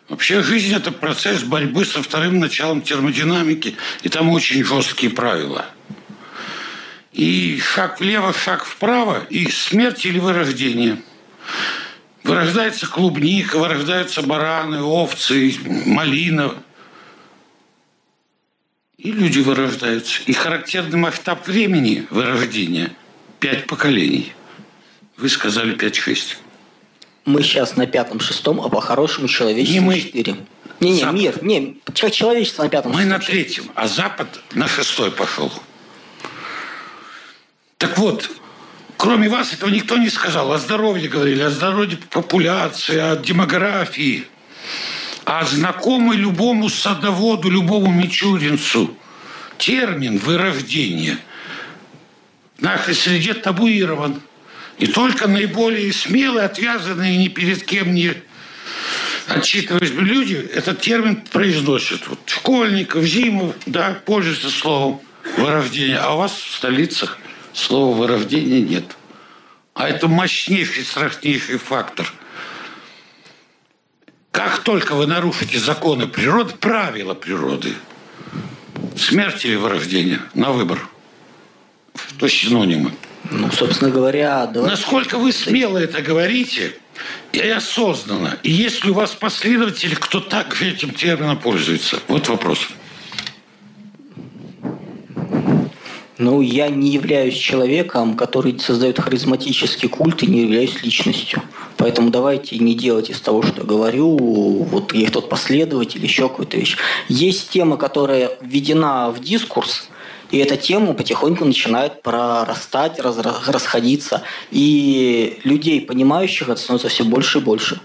Вообще 0.09 0.41
жизнь– 0.43 0.73
это 0.75 0.91
процесс 0.91 1.43
борьбы 1.43 1.85
со 1.85 2.03
вторым 2.03 2.39
началом 2.39 2.81
термодинамики, 2.81 3.75
и 4.01 4.09
там 4.09 4.29
очень 4.29 4.63
жесткие 4.63 5.11
правила– 5.11 5.65
и 7.13 7.59
шаг 7.59 7.99
влево, 7.99 8.33
шаг 8.33 8.65
вправо, 8.65 9.23
и 9.29 9.47
смерть 9.49 10.05
или 10.05 10.17
вырождение. 10.17 11.01
Вырождается 12.23 12.87
клубника, 12.87 13.59
вырождаются 13.59 14.23
бараны, 14.23 14.81
овцы, 14.81 15.55
малина. 15.85 16.55
И 18.97 19.11
люди 19.11 19.39
вырождаются. 19.39 20.23
И 20.25 20.33
характерный 20.33 20.97
масштаб 20.97 21.45
времени 21.47 22.07
вырождения– 22.09 22.91
пять 23.39 23.67
поколений. 23.67 24.33
Вы 25.17 25.29
сказали 25.29 25.75
пять-шесть. 25.75 26.39
Мы 27.25 27.41
сейчас 27.41 27.75
на 27.77 27.87
пятом-шестом, 27.87 28.61
а 28.61 28.69
по-хорошему 28.69 29.27
человечество 29.27 29.73
не 29.73 29.79
мы. 29.79 29.99
четыре. 29.99 30.35
Не-не, 30.79 31.05
мир, 31.13 31.43
не, 31.43 31.77
человечество 31.93 32.63
на 32.63 32.69
пятом. 32.69 32.91
Мы 32.91 33.05
на 33.05 33.19
третьем, 33.19 33.71
а 33.75 33.87
Запад 33.87 34.27
на 34.53 34.67
шестой 34.67 35.11
пошел. 35.11 35.51
Так 37.77 37.97
вот, 37.97 38.29
кроме 38.97 39.29
вас 39.29 39.53
этого 39.53 39.69
никто 39.69 39.97
не 39.97 40.09
сказал. 40.09 40.51
О 40.51 40.57
здоровье 40.57 41.07
говорили, 41.07 41.41
о 41.41 41.49
здоровье 41.49 41.97
популяции, 42.09 42.97
о 42.97 43.15
демографии. 43.15 44.25
А 45.25 45.45
знакомый 45.45 46.17
любому 46.17 46.67
садоводу, 46.67 47.49
любому 47.49 47.89
мичуринцу 47.91 48.97
термин 49.57 50.17
вырождение 50.17 51.17
в 52.57 52.61
нашей 52.61 52.93
среде 52.93 53.33
табуирован. 53.33 54.21
И 54.79 54.87
только 54.87 55.27
наиболее 55.27 55.93
смелые, 55.93 56.45
отвязанные 56.45 57.17
ни 57.17 57.27
перед 57.27 57.63
кем 57.63 57.93
не 57.93 58.15
отчитываясь 59.27 59.91
люди, 59.91 60.35
этот 60.35 60.81
термин 60.81 61.17
произносят. 61.17 62.07
Вот 62.07 62.19
школьников, 62.25 63.03
зиму, 63.03 63.53
да, 63.65 63.99
пользуются 64.05 64.49
словом 64.49 65.01
вырождение. 65.37 65.97
А 65.97 66.13
у 66.13 66.17
вас 66.17 66.33
в 66.33 66.55
столицах 66.55 67.17
слова 67.53 67.95
вырождения 67.95 68.61
нет. 68.61 68.85
А 69.73 69.89
это 69.89 70.07
мощнейший, 70.07 70.83
страшнейший 70.83 71.57
фактор. 71.57 72.11
Как 74.31 74.59
только 74.59 74.95
вы 74.95 75.07
нарушите 75.07 75.59
законы 75.59 76.07
природы, 76.07 76.55
правила 76.55 77.13
природы, 77.13 77.73
смерть 78.95 79.45
или 79.45 79.55
вырождение, 79.55 80.21
на 80.33 80.51
выбор. 80.51 80.87
Что 81.95 82.27
синонимы. 82.27 82.91
Ну, 83.29 83.51
собственно 83.51 83.89
говоря, 83.89 84.45
да. 84.47 84.63
Насколько 84.63 85.17
вы 85.17 85.31
смело 85.31 85.77
это 85.77 86.01
говорите, 86.01 86.73
и 87.31 87.39
осознанно. 87.39 88.37
И 88.43 88.51
есть 88.51 88.83
ли 88.83 88.91
у 88.91 88.93
вас 88.93 89.11
последователи, 89.11 89.95
кто 89.95 90.19
так 90.19 90.53
же 90.55 90.69
этим 90.69 90.91
термином 90.91 91.39
пользуется? 91.39 91.99
Вот 92.07 92.27
вопрос. 92.29 92.59
Ну, 96.19 96.41
я 96.41 96.69
не 96.69 96.91
являюсь 96.91 97.35
человеком, 97.35 98.15
который 98.15 98.57
создает 98.59 98.99
харизматический 98.99 99.89
культ 99.89 100.21
и 100.21 100.27
не 100.27 100.41
являюсь 100.41 100.83
личностью. 100.83 101.41
Поэтому 101.75 102.11
давайте 102.11 102.57
не 102.59 102.75
делать 102.75 103.09
из 103.09 103.19
того, 103.19 103.41
что 103.41 103.61
я 103.61 103.63
говорю, 103.63 104.15
вот 104.63 104.93
я 104.93 105.09
тот 105.09 105.27
последователь, 105.27 106.03
еще 106.03 106.29
какую-то 106.29 106.57
вещь. 106.57 106.77
Есть 107.09 107.49
тема, 107.49 107.77
которая 107.77 108.31
введена 108.41 109.09
в 109.09 109.21
дискурс, 109.21 109.89
и 110.33 110.37
эта 110.39 110.57
тема 110.57 110.95
потихоньку 110.95 111.45
начинает 111.45 112.01
прорастать, 112.01 112.99
раз, 112.99 113.19
расходиться. 113.19 114.23
И 114.49 115.39
людей, 115.43 115.79
понимающих, 115.81 116.49
это 116.49 116.59
становится 116.59 116.89
все 116.89 117.03
больше 117.03 117.37
и 117.37 117.41
больше. 117.41 117.79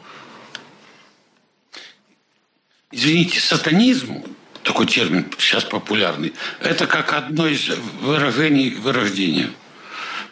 Извините, 2.91 3.39
сатанизм 3.39 4.23
такой 4.63 4.87
термин 4.87 5.31
сейчас 5.37 5.65
популярный, 5.65 6.33
это 6.63 6.87
как 6.87 7.13
одно 7.13 7.47
из 7.47 7.69
выражений 8.01 8.71
вырождения. 8.71 9.51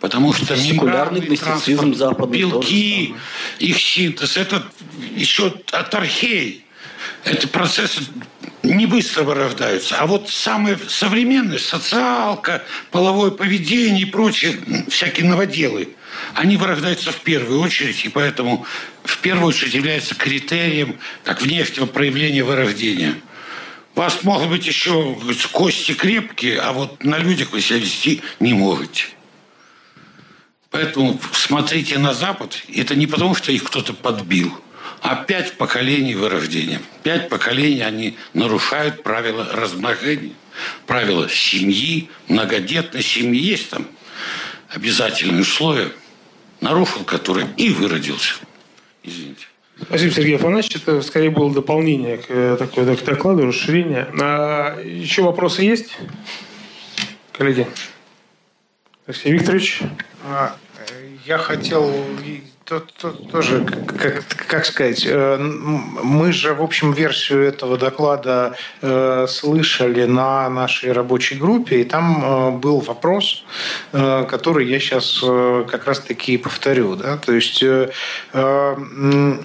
Потому 0.00 0.32
что 0.32 0.56
секулярный 0.56 1.20
гностицизм 1.20 1.92
западный 1.92 2.38
белки, 2.38 3.14
их 3.58 3.78
синтез, 3.78 4.38
это 4.38 4.64
еще 5.14 5.52
от 5.70 5.94
архей. 5.94 6.65
Это 7.26 7.48
процессы 7.48 8.02
не 8.62 8.86
быстро 8.86 9.24
вырождаются. 9.24 9.98
А 9.98 10.06
вот 10.06 10.30
самые 10.30 10.78
современные, 10.88 11.58
социалка, 11.58 12.62
половое 12.90 13.30
поведение 13.30 14.02
и 14.02 14.10
прочие 14.10 14.58
всякие 14.88 15.26
новоделы, 15.26 15.90
они 16.34 16.56
вырождаются 16.56 17.12
в 17.12 17.20
первую 17.20 17.60
очередь, 17.60 18.04
и 18.04 18.08
поэтому 18.08 18.64
в 19.04 19.18
первую 19.18 19.48
очередь 19.48 19.74
являются 19.74 20.14
критерием 20.14 20.98
как 21.24 21.42
внешнего 21.42 21.86
проявления 21.86 22.44
вырождения– 22.44 23.14
у 23.96 24.00
вас, 24.00 24.22
может 24.24 24.50
быть, 24.50 24.66
еще 24.66 25.16
кости 25.52 25.94
крепкие, 25.94 26.60
а 26.60 26.74
вот 26.74 27.02
на 27.02 27.16
людях 27.16 27.52
вы 27.52 27.62
себя 27.62 27.78
вести 27.78 28.20
не 28.40 28.52
можете. 28.52 29.06
Поэтому 30.70 31.18
смотрите 31.32 31.96
на 31.96 32.12
Запад. 32.12 32.62
Это 32.68 32.94
не 32.94 33.06
потому, 33.06 33.34
что 33.34 33.52
их 33.52 33.64
кто-то 33.64 33.94
подбил, 33.94 34.52
а 35.08 35.14
пять 35.14 35.52
поколений 35.52 36.16
вырождения. 36.16 36.80
Пять 37.04 37.28
поколений 37.28 37.82
они 37.82 38.18
нарушают 38.34 39.04
правила 39.04 39.48
размножения, 39.52 40.32
правила 40.84 41.28
семьи, 41.28 42.10
многодетной 42.26 43.02
семьи. 43.02 43.40
Есть 43.40 43.70
там 43.70 43.86
обязательные 44.68 45.42
условия, 45.42 45.92
нарушил 46.60 47.04
которые 47.04 47.48
и 47.56 47.70
выродился. 47.70 48.34
Извините. 49.04 49.46
Спасибо, 49.80 50.12
Сергей 50.12 50.36
Афанасьевич. 50.36 50.82
Это 50.82 51.00
скорее 51.02 51.30
было 51.30 51.54
дополнение 51.54 52.16
к, 52.16 52.24
э, 52.28 52.56
такой, 52.58 52.96
к 52.96 53.04
докладу, 53.04 53.46
расширение. 53.46 54.08
А 54.20 54.80
еще 54.80 55.22
вопросы 55.22 55.62
есть, 55.62 55.96
коллеги? 57.32 57.68
Алексей 59.06 59.30
Викторович. 59.30 59.82
Я 61.26 61.38
хотел 61.38 61.92
Тут, 62.66 62.92
тут 63.00 63.30
тоже, 63.30 63.64
как, 63.64 64.24
как 64.48 64.64
сказать, 64.64 65.06
э, 65.08 65.36
мы 65.38 66.32
же, 66.32 66.52
в 66.52 66.60
общем, 66.60 66.92
версию 66.92 67.44
этого 67.44 67.78
доклада 67.78 68.56
э, 68.82 69.26
слышали 69.28 70.04
на 70.04 70.50
нашей 70.50 70.90
рабочей 70.90 71.36
группе, 71.36 71.82
и 71.82 71.84
там 71.84 72.24
э, 72.24 72.50
был 72.58 72.80
вопрос, 72.80 73.44
который 73.92 74.66
я 74.66 74.80
сейчас 74.80 75.20
как 75.70 75.86
раз-таки 75.86 76.36
повторю. 76.38 76.96
Да? 76.96 77.18
То 77.18 77.32
есть, 77.32 77.62
ну, 78.32 79.38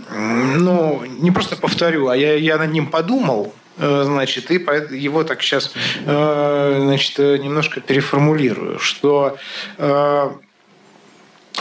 не 1.05 1.29
просто 1.31 1.55
повторю, 1.55 2.07
а 2.07 2.17
я, 2.17 2.33
я 2.33 2.57
над 2.57 2.71
ним 2.71 2.87
подумал, 2.87 3.53
значит, 3.77 4.49
и 4.49 4.55
его 4.55 5.23
так 5.23 5.43
сейчас 5.43 5.71
значит, 6.03 7.19
немножко 7.19 7.81
переформулирую, 7.81 8.79
что 8.79 9.37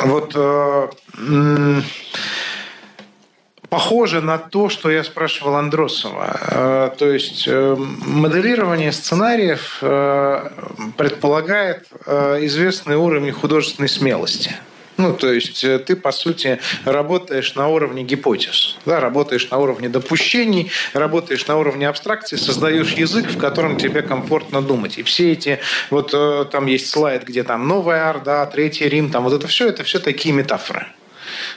вот 0.03 0.37
похоже 3.69 4.21
на 4.21 4.39
то, 4.39 4.69
что 4.69 4.91
я 4.91 5.05
спрашивал 5.05 5.57
Андросова. 5.57 6.95
То 6.99 7.07
есть 7.07 7.47
моделирование 7.47 8.93
сценариев 8.93 9.79
предполагает 10.97 11.87
известный 12.07 12.97
уровень 12.97 13.33
художественной 13.33 13.89
смелости– 13.89 14.57
ну, 15.01 15.15
то 15.15 15.33
есть 15.33 15.65
э, 15.65 15.79
ты, 15.79 15.97
по 15.97 16.13
сути, 16.13 16.61
работаешь 16.85 17.55
на 17.55 17.69
уровне 17.69 18.03
гипотез, 18.03 18.77
да, 18.85 19.01
работаешь 19.01 19.51
на 19.51 19.59
уровне 19.59 19.89
допущений, 19.89 20.71
работаешь 20.93 21.47
на 21.47 21.57
уровне 21.57 21.89
абстракции, 21.89 22.37
создаешь 22.37 22.93
язык, 22.93 23.31
в 23.31 23.39
котором 23.39 23.77
тебе 23.77 24.03
комфортно 24.03 24.63
думать. 24.63 24.99
И 24.99 25.03
все 25.03 25.33
эти, 25.33 25.59
вот 25.91 26.11
э, 26.13 26.45
там 26.51 26.67
есть 26.67 26.91
слайд, 26.91 27.25
где 27.25 27.43
там 27.43 27.67
Новая 27.67 28.11
Орда, 28.11 28.47
Третий 28.47 28.89
Рим, 28.89 29.11
там 29.11 29.25
вот 29.25 29.33
это 29.33 29.47
все, 29.47 29.69
это 29.69 29.85
все 29.85 29.99
такие 29.99 30.35
метафоры 30.35 30.87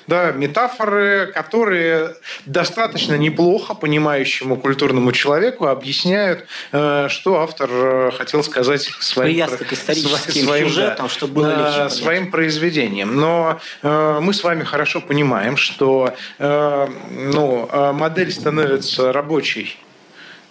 да, 0.08 0.32
метафоры, 0.32 1.32
которые 1.34 2.16
достаточно 2.46 3.16
неплохо 3.16 3.74
понимающему 3.74 4.58
культурному 4.58 5.12
человеку 5.12 5.68
объясняют, 5.68 6.46
э, 6.72 7.08
что 7.10 7.42
автор 7.42 7.70
э, 7.72 8.12
хотел 8.18 8.44
сказать 8.44 8.82
своим, 8.82 9.48
своим, 9.48 10.68
сюжетом, 10.70 11.08
да, 11.08 11.10
чтобы 11.10 11.34
было 11.34 11.88
своим 11.90 12.32
произведением. 12.32 13.16
Но 13.16 13.60
э, 13.82 14.20
мы 14.22 14.34
с 14.34 14.44
вами 14.44 14.64
хорошо 14.64 15.02
понимаем, 15.02 15.58
что 15.58 16.14
ну, 16.40 17.70
модель 17.94 18.32
становится 18.32 19.12
рабочей 19.12 19.78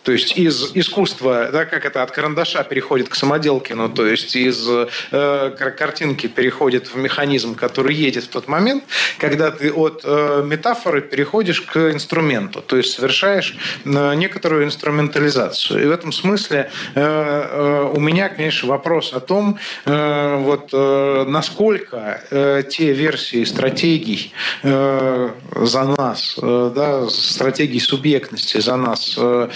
то 0.02 0.12
есть 0.12 0.36
из 0.36 0.72
искусства, 0.74 1.50
да, 1.52 1.64
как 1.64 1.84
это 1.84 2.02
от 2.02 2.10
карандаша 2.10 2.64
переходит 2.64 3.08
к 3.08 3.14
самоделке, 3.14 3.74
ну, 3.74 3.88
то 3.88 4.06
есть 4.06 4.34
из 4.34 4.68
э, 4.68 5.50
картинки 5.78 6.26
переходит 6.26 6.88
в 6.88 6.96
механизм, 6.96 7.54
который 7.54 7.94
едет 7.94 8.24
в 8.24 8.28
тот 8.28 8.48
момент, 8.48 8.84
когда 9.18 9.50
ты 9.50 9.72
от 9.72 10.02
э, 10.04 10.42
метафоры 10.44 11.02
переходишь 11.02 11.60
к 11.60 11.92
инструменту, 11.92 12.62
то 12.62 12.76
есть 12.76 12.94
совершаешь 12.94 13.56
э, 13.84 14.14
некоторую 14.14 14.64
инструментализацию. 14.64 15.82
И 15.82 15.86
в 15.86 15.90
этом 15.90 16.12
смысле 16.12 16.70
э, 16.94 17.00
э, 17.00 17.92
у 17.94 18.00
меня, 18.00 18.28
конечно, 18.28 18.68
вопрос 18.68 19.12
о 19.12 19.20
том, 19.20 19.58
э, 19.84 20.36
вот 20.36 20.70
э, 20.72 21.24
насколько 21.28 22.20
э, 22.30 22.62
те 22.68 22.92
версии 22.92 23.44
стратегий 23.44 24.32
э, 24.62 25.30
за 25.56 25.84
нас, 25.84 26.36
э, 26.42 26.72
да, 26.74 27.08
стратегии 27.08 27.78
субъектности 27.78 28.58
за 28.58 28.76
нас 28.76 29.14
э, 29.16 29.48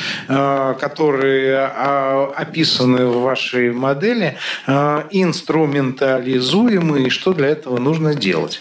которые 0.78 1.56
а, 1.58 2.32
описаны 2.36 3.06
в 3.06 3.22
вашей 3.22 3.72
модели, 3.72 4.36
э, 4.66 5.02
инструментализуемы 5.10 7.02
и 7.02 7.10
что 7.10 7.32
для 7.32 7.48
этого 7.48 7.78
нужно 7.78 8.14
делать? 8.14 8.60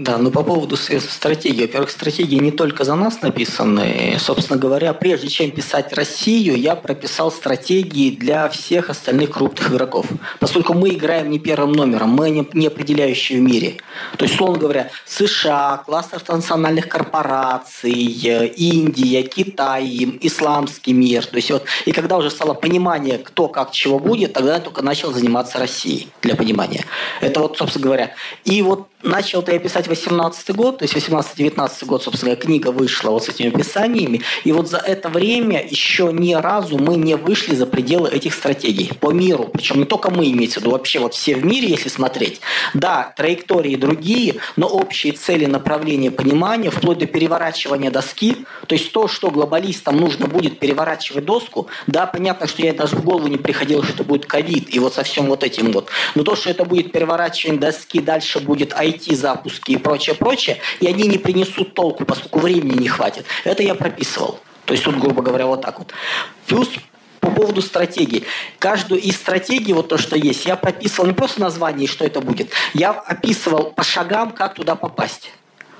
Да, 0.00 0.16
но 0.16 0.30
по 0.30 0.42
поводу 0.42 0.78
стратегии. 0.78 1.60
Во-первых, 1.60 1.90
стратегии 1.90 2.36
не 2.36 2.52
только 2.52 2.84
за 2.84 2.94
нас 2.94 3.20
написаны. 3.20 4.16
Собственно 4.18 4.58
говоря, 4.58 4.94
прежде 4.94 5.28
чем 5.28 5.50
писать 5.50 5.92
Россию, 5.92 6.58
я 6.58 6.74
прописал 6.74 7.30
стратегии 7.30 8.10
для 8.10 8.48
всех 8.48 8.88
остальных 8.88 9.32
крупных 9.32 9.70
игроков. 9.70 10.06
Поскольку 10.38 10.72
мы 10.72 10.88
играем 10.88 11.28
не 11.28 11.38
первым 11.38 11.72
номером, 11.72 12.08
мы 12.08 12.30
не, 12.30 12.66
определяющие 12.66 13.40
в 13.40 13.42
мире. 13.42 13.76
То 14.16 14.24
есть, 14.24 14.36
условно 14.36 14.58
говоря, 14.58 14.90
США, 15.04 15.82
кластер 15.84 16.22
национальных 16.26 16.88
корпораций, 16.88 17.92
Индия, 17.92 19.22
Китай, 19.24 20.18
исламский 20.22 20.94
мир. 20.94 21.26
То 21.26 21.36
есть 21.36 21.50
вот, 21.50 21.66
и 21.84 21.92
когда 21.92 22.16
уже 22.16 22.30
стало 22.30 22.54
понимание, 22.54 23.18
кто 23.18 23.48
как 23.48 23.72
чего 23.72 23.98
будет, 23.98 24.32
тогда 24.32 24.54
я 24.54 24.60
только 24.60 24.80
начал 24.80 25.12
заниматься 25.12 25.58
Россией 25.58 26.08
для 26.22 26.36
понимания. 26.36 26.86
Это 27.20 27.40
вот, 27.40 27.58
собственно 27.58 27.84
говоря. 27.84 28.14
И 28.46 28.62
вот 28.62 28.88
начал-то 29.02 29.52
я 29.52 29.58
писать 29.58 29.89
18 29.90 30.54
год, 30.54 30.78
то 30.78 30.84
есть 30.84 30.94
18-19 30.94 31.84
год, 31.84 32.02
собственно, 32.02 32.36
книга 32.36 32.70
вышла 32.70 33.10
вот 33.10 33.24
с 33.24 33.28
этими 33.28 33.48
описаниями, 33.48 34.22
и 34.44 34.52
вот 34.52 34.70
за 34.70 34.78
это 34.78 35.08
время 35.08 35.66
еще 35.68 36.10
ни 36.12 36.32
разу 36.32 36.78
мы 36.78 36.96
не 36.96 37.16
вышли 37.16 37.54
за 37.54 37.66
пределы 37.66 38.08
этих 38.08 38.34
стратегий 38.34 38.92
по 39.00 39.10
миру, 39.10 39.50
причем 39.52 39.80
не 39.80 39.84
только 39.84 40.10
мы, 40.10 40.30
имеется 40.30 40.60
в 40.60 40.62
виду, 40.62 40.70
вообще 40.70 41.00
вот 41.00 41.14
все 41.14 41.34
в 41.34 41.44
мире, 41.44 41.68
если 41.68 41.88
смотреть. 41.88 42.40
Да, 42.72 43.12
траектории 43.16 43.74
другие, 43.74 44.36
но 44.56 44.68
общие 44.68 45.12
цели, 45.12 45.46
направления, 45.46 46.10
понимания, 46.10 46.70
вплоть 46.70 46.98
до 46.98 47.06
переворачивания 47.06 47.90
доски, 47.90 48.46
то 48.66 48.74
есть 48.74 48.92
то, 48.92 49.08
что 49.08 49.30
глобалистам 49.30 49.96
нужно 49.96 50.28
будет 50.28 50.60
переворачивать 50.60 51.24
доску, 51.24 51.66
да, 51.88 52.06
понятно, 52.06 52.46
что 52.46 52.62
я 52.62 52.72
даже 52.72 52.94
в 52.94 53.04
голову 53.04 53.26
не 53.26 53.38
приходил, 53.38 53.82
что 53.82 53.94
это 53.94 54.04
будет 54.04 54.26
ковид 54.26 54.72
и 54.72 54.78
вот 54.78 54.94
со 54.94 55.02
всем 55.02 55.26
вот 55.26 55.42
этим 55.42 55.72
вот, 55.72 55.88
но 56.14 56.22
то, 56.22 56.36
что 56.36 56.48
это 56.50 56.64
будет 56.64 56.92
переворачивание 56.92 57.60
доски, 57.60 58.00
дальше 58.00 58.38
будет 58.38 58.72
IT-запуски 58.72 59.79
прочее, 59.80 60.14
прочее, 60.14 60.58
и 60.80 60.86
они 60.86 61.06
не 61.08 61.18
принесут 61.18 61.74
толку, 61.74 62.04
поскольку 62.04 62.38
времени 62.38 62.78
не 62.78 62.88
хватит. 62.88 63.26
Это 63.44 63.62
я 63.62 63.74
прописывал. 63.74 64.40
То 64.64 64.74
есть 64.74 64.84
тут, 64.84 64.98
грубо 64.98 65.22
говоря, 65.22 65.46
вот 65.46 65.62
так 65.62 65.78
вот. 65.78 65.92
Плюс 66.46 66.68
по 67.20 67.30
поводу 67.30 67.60
стратегии. 67.60 68.24
Каждую 68.58 69.00
из 69.00 69.16
стратегий, 69.16 69.72
вот 69.72 69.88
то, 69.88 69.98
что 69.98 70.16
есть, 70.16 70.46
я 70.46 70.56
прописывал 70.56 71.06
не 71.06 71.12
просто 71.12 71.40
название, 71.40 71.86
что 71.86 72.04
это 72.04 72.20
будет, 72.20 72.50
я 72.72 72.92
описывал 72.92 73.72
по 73.72 73.82
шагам, 73.82 74.32
как 74.32 74.54
туда 74.54 74.74
попасть. 74.74 75.30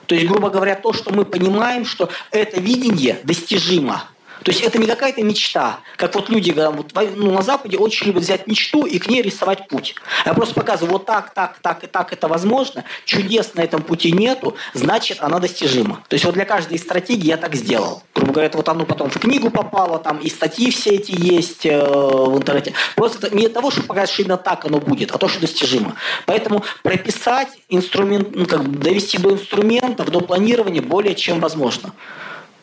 То 0.06 0.14
есть, 0.14 0.26
грубо 0.26 0.50
говоря, 0.50 0.74
то, 0.74 0.92
что 0.92 1.12
мы 1.12 1.24
понимаем, 1.24 1.86
что 1.86 2.10
это 2.30 2.60
видение 2.60 3.20
достижимо– 3.22 4.04
то 4.42 4.50
есть 4.50 4.62
это 4.62 4.78
не 4.78 4.86
какая-то 4.86 5.22
мечта, 5.22 5.80
как 5.96 6.14
вот 6.14 6.28
люди 6.28 6.50
вот, 6.50 6.92
ну, 7.16 7.30
на 7.32 7.42
Западе 7.42 7.76
очень 7.76 8.06
любят 8.06 8.22
взять 8.22 8.46
мечту 8.46 8.86
и 8.86 8.98
к 8.98 9.08
ней 9.08 9.22
рисовать 9.22 9.68
путь. 9.68 9.94
Я 10.24 10.34
просто 10.34 10.54
показываю, 10.54 10.92
вот 10.92 11.06
так, 11.06 11.34
так, 11.34 11.58
так 11.60 11.84
и 11.84 11.86
так 11.86 12.12
это 12.12 12.28
возможно, 12.28 12.84
чудес 13.04 13.54
на 13.54 13.60
этом 13.60 13.82
пути 13.82 14.12
нету, 14.12 14.56
значит 14.72 15.18
она 15.20 15.38
достижима. 15.38 16.02
То 16.08 16.14
есть 16.14 16.24
вот 16.24 16.34
для 16.34 16.44
каждой 16.44 16.74
из 16.74 16.82
стратегий 16.82 17.28
я 17.28 17.36
так 17.36 17.54
сделал. 17.54 18.02
Грубо 18.14 18.32
говоря, 18.32 18.50
вот 18.54 18.68
оно 18.68 18.86
потом 18.86 19.10
в 19.10 19.18
книгу 19.18 19.50
попало, 19.50 19.98
там 19.98 20.18
и 20.18 20.28
статьи 20.28 20.70
все 20.70 20.90
эти 20.90 21.12
есть 21.12 21.66
э, 21.66 21.78
в 21.78 22.36
интернете. 22.36 22.72
Просто 22.96 23.26
это 23.26 23.36
не 23.36 23.48
того, 23.48 23.70
чтобы 23.70 23.88
показать, 23.88 24.10
что 24.10 24.22
именно 24.22 24.36
так 24.36 24.64
оно 24.64 24.78
будет, 24.78 25.12
а 25.12 25.18
то, 25.18 25.28
что 25.28 25.40
достижимо. 25.40 25.96
Поэтому 26.26 26.64
прописать 26.82 27.48
инструмент, 27.68 28.34
ну, 28.34 28.46
как, 28.46 28.80
довести 28.80 29.18
до 29.18 29.32
инструментов, 29.32 30.10
до 30.10 30.20
планирования 30.20 30.82
более 30.82 31.14
чем 31.14 31.40
возможно. 31.40 31.92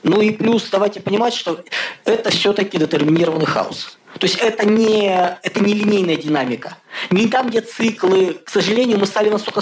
Ну 0.08 0.22
и 0.22 0.32
плюс 0.32 0.70
давайте 0.72 1.02
понимать, 1.02 1.34
что 1.34 1.64
это 2.06 2.30
все-таки 2.30 2.78
детерминированный 2.78 3.46
хаос. 3.46 3.98
То 4.18 4.26
есть 4.26 4.40
это 4.40 4.66
не, 4.66 5.10
это 5.44 5.60
не 5.60 5.74
линейная 5.74 6.16
динамика. 6.16 6.78
Не 7.12 7.28
там, 7.28 7.50
где 7.50 7.60
циклы, 7.60 8.40
к 8.46 8.50
сожалению, 8.50 9.00
мы 9.00 9.06
стали 9.06 9.30
настолько 9.30 9.62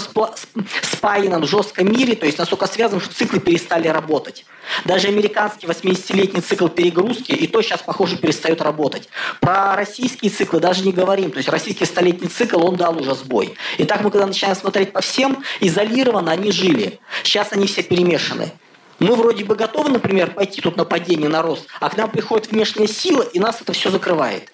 спаянным 0.82 1.42
в 1.42 1.46
жестком 1.46 1.92
мире, 1.92 2.14
то 2.14 2.26
есть 2.26 2.38
настолько 2.38 2.68
связанным, 2.68 3.00
что 3.00 3.12
циклы 3.12 3.40
перестали 3.40 3.88
работать. 3.88 4.46
Даже 4.84 5.08
американский 5.08 5.66
80-летний 5.66 6.40
цикл 6.40 6.68
перегрузки, 6.68 7.32
и 7.32 7.48
то 7.48 7.60
сейчас, 7.60 7.82
похоже, 7.82 8.16
перестает 8.16 8.62
работать. 8.62 9.08
Про 9.40 9.74
российские 9.74 10.30
циклы 10.30 10.60
даже 10.60 10.84
не 10.84 10.92
говорим. 10.92 11.32
То 11.32 11.38
есть 11.38 11.48
российский 11.48 11.84
столетний 11.84 12.28
цикл, 12.28 12.64
он 12.64 12.76
дал 12.76 12.96
уже 12.96 13.16
сбой. 13.16 13.56
И 13.78 13.84
так 13.84 14.00
мы, 14.02 14.12
когда 14.12 14.26
начинаем 14.26 14.56
смотреть 14.56 14.92
по 14.92 15.00
всем, 15.00 15.42
изолированно 15.58 16.30
они 16.30 16.52
жили. 16.52 17.00
Сейчас 17.24 17.48
они 17.50 17.66
все 17.66 17.82
перемешаны. 17.82 18.52
Мы 18.98 19.14
вроде 19.14 19.44
бы 19.44 19.56
готовы, 19.56 19.90
например, 19.90 20.32
пойти 20.32 20.62
тут 20.62 20.76
на 20.76 20.84
падение, 20.84 21.28
на 21.28 21.42
рост, 21.42 21.66
а 21.80 21.90
к 21.90 21.96
нам 21.96 22.10
приходит 22.10 22.50
внешняя 22.50 22.86
сила, 22.86 23.22
и 23.22 23.38
нас 23.38 23.60
это 23.60 23.72
все 23.72 23.90
закрывает. 23.90 24.52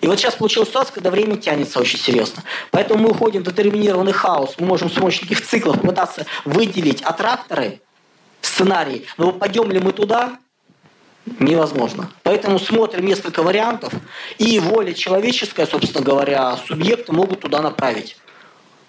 И 0.00 0.06
вот 0.06 0.18
сейчас 0.18 0.34
получилась 0.34 0.68
ситуация, 0.68 0.94
когда 0.94 1.10
время 1.10 1.36
тянется 1.36 1.78
очень 1.78 1.98
серьезно. 1.98 2.42
Поэтому 2.70 3.04
мы 3.04 3.10
уходим 3.10 3.42
в 3.42 3.46
детерминированный 3.46 4.12
хаос. 4.12 4.56
Мы 4.58 4.66
можем 4.66 4.90
с 4.90 4.94
помощью 4.94 5.22
таких 5.22 5.46
циклов 5.46 5.80
пытаться 5.80 6.26
выделить 6.44 7.02
аттракторы, 7.02 7.80
сценарий. 8.40 9.06
Но 9.16 9.30
пойдем 9.30 9.70
ли 9.70 9.78
мы 9.78 9.92
туда, 9.92 10.38
невозможно. 11.38 12.10
Поэтому 12.24 12.58
смотрим 12.58 13.06
несколько 13.06 13.44
вариантов, 13.44 13.92
и 14.38 14.58
воля 14.58 14.92
человеческая, 14.92 15.66
собственно 15.66 16.04
говоря, 16.04 16.56
субъекты 16.66 17.12
могут 17.12 17.40
туда 17.40 17.62
направить. 17.62 18.16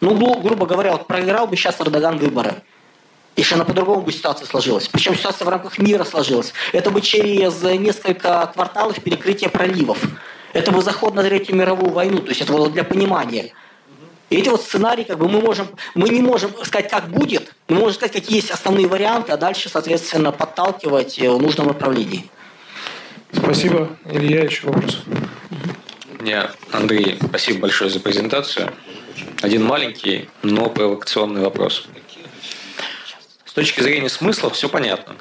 Ну, 0.02 0.16
грубо 0.40 0.66
говоря, 0.66 0.94
вот 0.94 1.06
проиграл 1.06 1.46
бы 1.46 1.56
сейчас 1.58 1.80
Эрдоган 1.80 2.18
выборы– 2.18 2.64
если 3.36 3.56
она 3.56 3.66
по-другому 3.66 4.02
бы 4.02 4.12
ситуация 4.12 4.46
сложилась. 4.46 4.88
Причем 4.88 5.16
ситуация 5.16 5.46
в 5.46 5.50
рамках 5.50 5.78
мира 5.80 6.04
сложилась. 6.04 6.54
Это 6.72 6.92
бы 6.92 7.02
через 7.02 7.62
несколько 7.62 8.52
кварталов 8.54 9.02
перекрытие 9.02 9.50
проливов. 9.50 10.00
Это 10.54 10.72
бы 10.72 10.82
заход 10.82 11.16
на 11.16 11.24
Третью 11.24 11.56
мировую 11.56 11.92
войну. 11.92 12.20
То 12.20 12.30
есть 12.30 12.42
это 12.42 12.54
было 12.54 12.70
для 12.70 12.84
понимания. 12.84 13.54
И 14.30 14.38
эти 14.38 14.50
вот 14.50 14.62
сценарии, 14.62 15.04
как 15.04 15.20
бы 15.20 15.28
мы 15.28 15.42
можем, 15.42 15.68
мы 15.96 16.10
не 16.10 16.22
можем 16.22 16.52
сказать, 16.64 16.90
как 16.90 17.10
будет, 17.10 17.54
мы 17.68 17.78
можем 17.78 17.94
сказать, 17.94 18.14
какие 18.14 18.38
есть 18.38 18.52
основные 18.52 18.88
варианты, 18.88 19.32
а 19.32 19.38
дальше, 19.38 19.70
соответственно, 19.70 20.32
подталкивать 20.32 21.20
в 21.20 21.38
нужном 21.40 21.68
направлении. 21.68 22.30
Спасибо. 23.32 23.90
Илья, 24.06 24.44
еще 24.44 24.68
вопрос. 24.68 25.04
Мне, 26.20 26.50
Андрей, 26.72 27.20
спасибо 27.24 27.62
большое 27.62 27.90
за 27.90 28.00
презентацию. 28.00 28.72
Один 29.42 29.66
маленький, 29.66 30.30
но 30.42 30.70
провокационный 30.70 31.42
вопрос. 31.42 31.86
С 33.54 33.56
точки 33.56 33.82
зрения 33.82 34.10
смысла 34.10 34.50
все 34.50 34.68
понятно. 34.68 35.14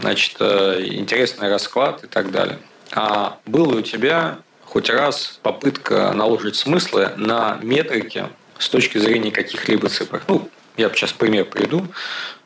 Значит, 0.00 0.38
э, 0.40 0.86
интересный 0.86 1.48
расклад 1.48 2.02
и 2.02 2.08
так 2.08 2.32
далее. 2.32 2.58
А 2.90 3.38
был 3.46 3.70
ли 3.70 3.78
у 3.78 3.80
тебя 3.80 4.38
хоть 4.64 4.90
раз 4.90 5.38
попытка 5.40 6.10
наложить 6.10 6.56
смыслы 6.56 7.12
на 7.16 7.60
метрики 7.62 8.26
с 8.58 8.68
точки 8.70 8.98
зрения 8.98 9.30
каких-либо 9.30 9.88
цифр? 9.88 10.20
Ну, 10.26 10.48
я 10.76 10.88
сейчас 10.88 11.12
пример 11.12 11.44
приведу. 11.44 11.86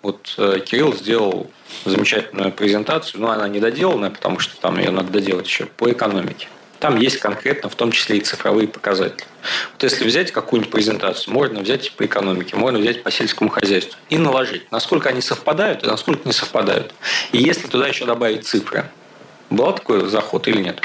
Вот 0.02 0.34
э, 0.36 0.60
Кирилл 0.62 0.94
сделал 0.94 1.50
замечательную 1.86 2.52
презентацию, 2.52 3.22
но 3.22 3.30
она 3.30 3.48
не 3.48 3.60
доделанная, 3.60 4.10
потому 4.10 4.40
что 4.40 4.60
там 4.60 4.78
ее 4.78 4.90
надо 4.90 5.10
доделать 5.10 5.46
еще 5.46 5.64
по 5.64 5.90
экономике. 5.90 6.48
Там 6.80 6.96
есть 6.96 7.18
конкретно, 7.18 7.68
в 7.68 7.74
том 7.74 7.92
числе 7.92 8.16
и 8.16 8.20
цифровые 8.20 8.66
показатели. 8.66 9.26
Вот 9.72 9.82
если 9.82 10.02
взять 10.02 10.32
какую-нибудь 10.32 10.72
презентацию, 10.72 11.32
можно 11.34 11.60
взять 11.60 11.92
по 11.92 12.06
экономике, 12.06 12.56
можно 12.56 12.78
взять 12.78 13.02
по 13.02 13.10
сельскому 13.10 13.50
хозяйству 13.50 13.98
и 14.08 14.16
наложить, 14.16 14.72
насколько 14.72 15.10
они 15.10 15.20
совпадают 15.20 15.84
и 15.84 15.86
насколько 15.86 16.26
не 16.26 16.32
совпадают. 16.32 16.94
И 17.32 17.38
если 17.38 17.66
туда 17.66 17.86
еще 17.86 18.06
добавить 18.06 18.46
цифры, 18.46 18.86
был 19.50 19.72
такой 19.74 20.08
заход 20.08 20.48
или 20.48 20.62
нет? 20.62 20.80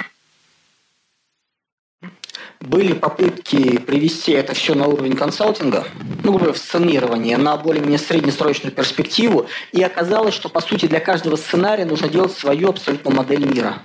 Были 2.59 2.91
попытки 2.91 3.77
привести 3.77 4.33
это 4.33 4.53
все 4.53 4.75
на 4.75 4.87
уровень 4.87 5.15
консалтинга, 5.15 5.87
ну, 6.23 6.31
грубо 6.31 6.39
говоря, 6.39 6.57
сценирование, 6.57 7.37
на 7.37 7.55
более-менее 7.55 7.99
среднесрочную 7.99 8.73
перспективу, 8.73 9.47
и 9.71 9.81
оказалось, 9.81 10.33
что, 10.33 10.49
по 10.49 10.59
сути, 10.59 10.87
для 10.87 10.99
каждого 10.99 11.37
сценария 11.37 11.85
нужно 11.85 12.09
делать 12.09 12.33
свою 12.33 12.69
абсолютно 12.69 13.11
модель 13.11 13.45
мира. 13.45 13.81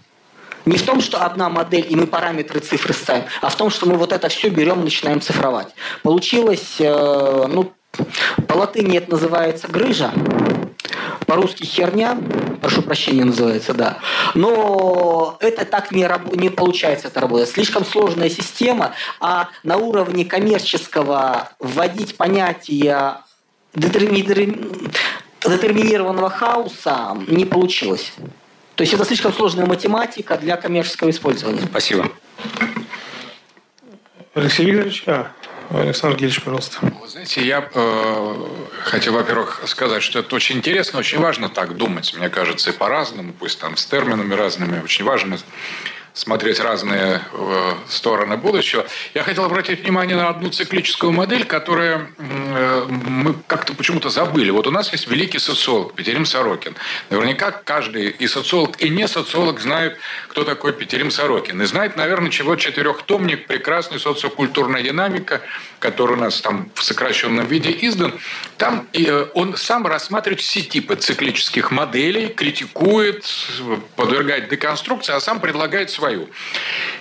Не 0.66 0.76
в 0.76 0.84
том, 0.84 1.00
что 1.00 1.24
одна 1.24 1.48
модель, 1.48 1.86
и 1.88 1.96
мы 1.96 2.06
параметры 2.06 2.60
цифры 2.60 2.92
ставим, 2.92 3.24
а 3.40 3.48
в 3.48 3.56
том, 3.56 3.70
что 3.70 3.86
мы 3.86 3.96
вот 3.96 4.12
это 4.12 4.28
все 4.28 4.48
берем 4.48 4.84
начинаем 4.84 5.20
цифровать. 5.20 5.68
Получилось, 6.02 6.76
э, 6.78 7.46
ну, 7.48 7.72
по 8.46 8.54
латыни 8.54 8.98
это 8.98 9.12
называется 9.12 9.68
грыжа, 9.68 10.12
по-русски 11.26 11.64
херня, 11.64 12.18
прошу 12.60 12.82
прощения, 12.82 13.24
называется, 13.24 13.74
да. 13.74 13.98
Но 14.34 15.36
это 15.40 15.64
так 15.64 15.92
не, 15.92 16.06
раб- 16.06 16.34
не 16.34 16.50
получается 16.50 17.08
это 17.08 17.20
работать. 17.20 17.48
Слишком 17.48 17.84
сложная 17.84 18.28
система, 18.28 18.92
а 19.20 19.48
на 19.62 19.76
уровне 19.76 20.24
коммерческого 20.24 21.50
вводить 21.58 22.16
понятие 22.16 23.18
детерминированного 23.74 26.30
хаоса 26.30 27.16
не 27.28 27.44
получилось. 27.44 28.12
То 28.80 28.84
есть 28.84 28.94
это 28.94 29.04
слишком 29.04 29.30
сложная 29.34 29.66
математика 29.66 30.38
для 30.38 30.56
коммерческого 30.56 31.10
использования. 31.10 31.60
Спасибо. 31.66 32.10
Алексей 34.32 34.64
Викторович, 34.64 35.02
а, 35.06 35.32
Александр 35.68 36.16
Гельевич, 36.16 36.40
пожалуйста. 36.40 36.78
Вы 36.80 37.06
знаете, 37.06 37.44
я 37.44 37.68
э, 37.74 38.46
хотел, 38.84 39.12
во-первых, 39.12 39.60
сказать, 39.66 40.02
что 40.02 40.20
это 40.20 40.34
очень 40.34 40.56
интересно, 40.56 40.98
очень 40.98 41.18
важно 41.18 41.50
так 41.50 41.76
думать, 41.76 42.14
мне 42.16 42.30
кажется, 42.30 42.70
и 42.70 42.72
по-разному, 42.72 43.34
пусть 43.38 43.60
там 43.60 43.76
с 43.76 43.84
терминами 43.84 44.32
разными, 44.32 44.82
очень 44.82 45.04
важно 45.04 45.36
смотреть 46.14 46.58
разные 46.58 47.20
э, 47.32 47.74
стороны 47.88 48.38
будущего. 48.38 48.86
Я 49.12 49.24
хотел 49.24 49.44
обратить 49.44 49.82
внимание 49.82 50.16
на 50.16 50.30
одну 50.30 50.48
циклическую 50.48 51.12
модель, 51.12 51.44
которую 51.44 52.08
э, 52.18 52.69
мы 52.88 53.34
как-то 53.46 53.74
почему-то 53.74 54.10
забыли. 54.10 54.50
Вот 54.50 54.66
у 54.66 54.70
нас 54.70 54.92
есть 54.92 55.06
великий 55.08 55.38
социолог 55.38 55.94
Петерим 55.94 56.26
Сорокин. 56.26 56.74
Наверняка 57.10 57.50
каждый 57.50 58.08
и 58.08 58.26
социолог, 58.26 58.80
и 58.82 58.88
не 58.88 59.08
социолог 59.08 59.60
знает, 59.60 59.98
кто 60.28 60.44
такой 60.44 60.72
Петерим 60.72 61.10
Сорокин. 61.10 61.60
И 61.62 61.64
знает, 61.66 61.96
наверное, 61.96 62.30
чего 62.30 62.56
четырехтомник 62.56 63.46
«Прекрасная 63.46 63.98
социокультурная 63.98 64.82
динамика», 64.82 65.42
который 65.78 66.16
у 66.16 66.20
нас 66.20 66.40
там 66.40 66.70
в 66.74 66.82
сокращенном 66.82 67.46
виде 67.46 67.76
издан. 67.80 68.14
Там 68.56 68.86
э, 68.92 69.26
он 69.34 69.56
сам 69.56 69.86
рассматривает 69.86 70.40
все 70.40 70.62
типы 70.62 70.96
циклических 70.96 71.70
моделей, 71.70 72.28
критикует, 72.28 73.24
подвергает 73.96 74.48
деконструкции, 74.48 75.14
а 75.14 75.20
сам 75.20 75.40
предлагает 75.40 75.90
свою. 75.90 76.28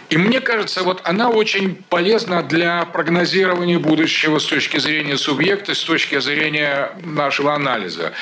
И 0.09 0.17
мне 0.17 0.41
кажется, 0.41 0.83
вот 0.83 1.01
она 1.03 1.29
очень 1.29 1.75
полезна 1.89 2.41
для 2.41 2.85
прогнозирования 2.85 3.77
будущего 3.77 4.39
с 4.39 4.45
точки 4.45 4.77
зрения 4.77 5.17
субъекта, 5.17 5.68
с 5.73 5.83
точки 5.83 6.19
зрения 6.19 6.91
нашего 7.03 7.53
анализа. 7.53 8.13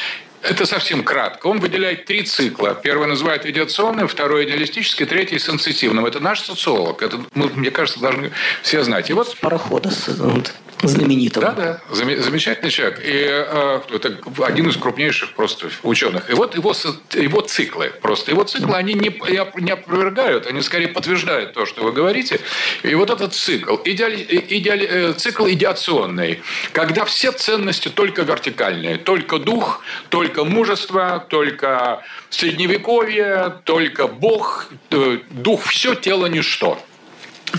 Это 0.41 0.65
совсем 0.65 1.03
кратко. 1.03 1.47
Он 1.47 1.59
выделяет 1.59 2.05
три 2.05 2.23
цикла. 2.23 2.75
Первый 2.75 3.07
называет 3.07 3.45
идеационным, 3.45 4.07
второй 4.07 4.45
идеалистический, 4.45 5.05
третий 5.05 5.39
сенситивным. 5.39 6.05
Это 6.05 6.19
наш 6.19 6.41
социолог. 6.41 7.01
Это, 7.01 7.19
мы, 7.33 7.49
мне 7.49 7.71
кажется, 7.71 7.99
должны 7.99 8.31
все 8.61 8.83
знать. 8.83 9.09
И 9.09 9.13
вот... 9.13 9.35
Парохода 9.39 9.89
знаменитого. 10.83 11.47
Да, 11.47 11.81
да, 11.89 11.95
замечательный 11.95 12.69
человек. 12.69 12.99
И 13.03 13.11
э, 13.11 13.81
это 13.93 14.17
один 14.45 14.69
из 14.69 14.77
крупнейших 14.77 15.33
просто 15.33 15.69
ученых. 15.83 16.29
И 16.29 16.33
вот 16.33 16.55
его, 16.55 16.73
его 17.13 17.41
циклы, 17.41 17.91
просто 18.01 18.31
его 18.31 18.43
циклы, 18.43 18.75
они 18.75 18.93
не, 18.93 19.09
не 19.61 19.71
опровергают, 19.71 20.47
они 20.47 20.61
скорее 20.61 20.89
подтверждают 20.89 21.53
то, 21.53 21.65
что 21.65 21.83
вы 21.83 21.91
говорите. 21.91 22.39
И 22.83 22.93
вот 22.95 23.09
этот 23.09 23.33
цикл, 23.33 23.77
идеали, 23.85 24.25
идеали, 24.49 24.87
э, 24.87 25.13
цикл 25.13 25.47
идеационный, 25.47 26.41
когда 26.73 27.05
все 27.05 27.31
ценности 27.31 27.89
только 27.89 28.21
вертикальные, 28.21 28.97
только 28.97 29.39
дух, 29.39 29.81
только 30.09 30.43
мужество, 30.43 31.25
только 31.29 32.03
средневековье, 32.29 33.61
только 33.63 34.07
Бог, 34.07 34.69
э, 34.91 35.19
дух, 35.31 35.63
все 35.65 35.95
тело 35.95 36.27
ничто. 36.27 36.79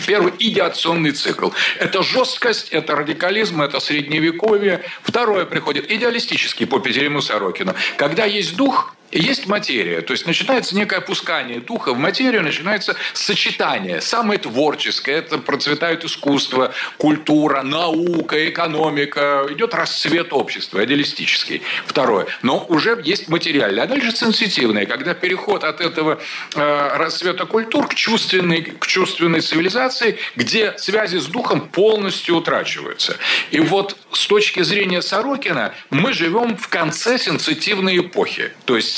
Первый– 0.06 0.32
идеационный 0.38 1.12
цикл. 1.12 1.50
Это 1.78 2.02
жесткость, 2.02 2.68
это 2.70 2.94
радикализм, 2.94 3.62
это 3.62 3.80
средневековье. 3.80 4.84
Второе 5.02 5.44
приходит– 5.44 5.86
идеалистический 5.90 6.66
по 6.66 6.78
Петериму 6.78 7.22
Сорокину. 7.22 7.74
Когда 7.96 8.24
есть 8.24 8.56
дух, 8.56 8.94
есть 9.12 9.46
материя, 9.46 10.02
то 10.02 10.12
есть 10.12 10.26
начинается 10.26 10.76
некое 10.76 10.96
опускание 10.96 11.60
духа 11.60 11.94
в 11.94 11.98
материю, 11.98 12.42
начинается 12.42 12.96
сочетание, 13.14 14.00
самое 14.00 14.38
творческое, 14.38 15.16
это 15.16 15.38
процветает 15.38 16.04
искусство, 16.04 16.72
культура, 16.98 17.62
наука, 17.62 18.48
экономика, 18.48 19.46
идет 19.50 19.74
расцвет 19.74 20.32
общества, 20.32 20.84
идеалистический. 20.84 21.62
Второе. 21.86 22.26
Но 22.42 22.64
уже 22.68 23.00
есть 23.04 23.28
материальное, 23.28 23.84
а 23.84 23.86
дальше 23.86 24.12
сенситивное, 24.12 24.86
когда 24.86 25.14
переход 25.14 25.64
от 25.64 25.80
этого 25.80 26.20
э, 26.54 26.96
расцвета 26.96 27.46
культур 27.46 27.88
к 27.88 27.94
чувственной, 27.94 28.62
к 28.62 28.86
чувственной 28.86 29.40
цивилизации, 29.40 30.18
где 30.36 30.76
связи 30.76 31.18
с 31.18 31.26
духом 31.26 31.62
полностью 31.62 32.36
утрачиваются. 32.36 33.16
И 33.50 33.60
вот 33.60 33.96
с 34.12 34.26
точки 34.26 34.62
зрения 34.62 35.02
Сорокина 35.02 35.74
мы 35.90 36.12
живем 36.12 36.56
в 36.56 36.68
конце 36.68 37.18
сенситивной 37.18 37.98
эпохи, 37.98 38.52
то 38.64 38.76
есть 38.76 38.97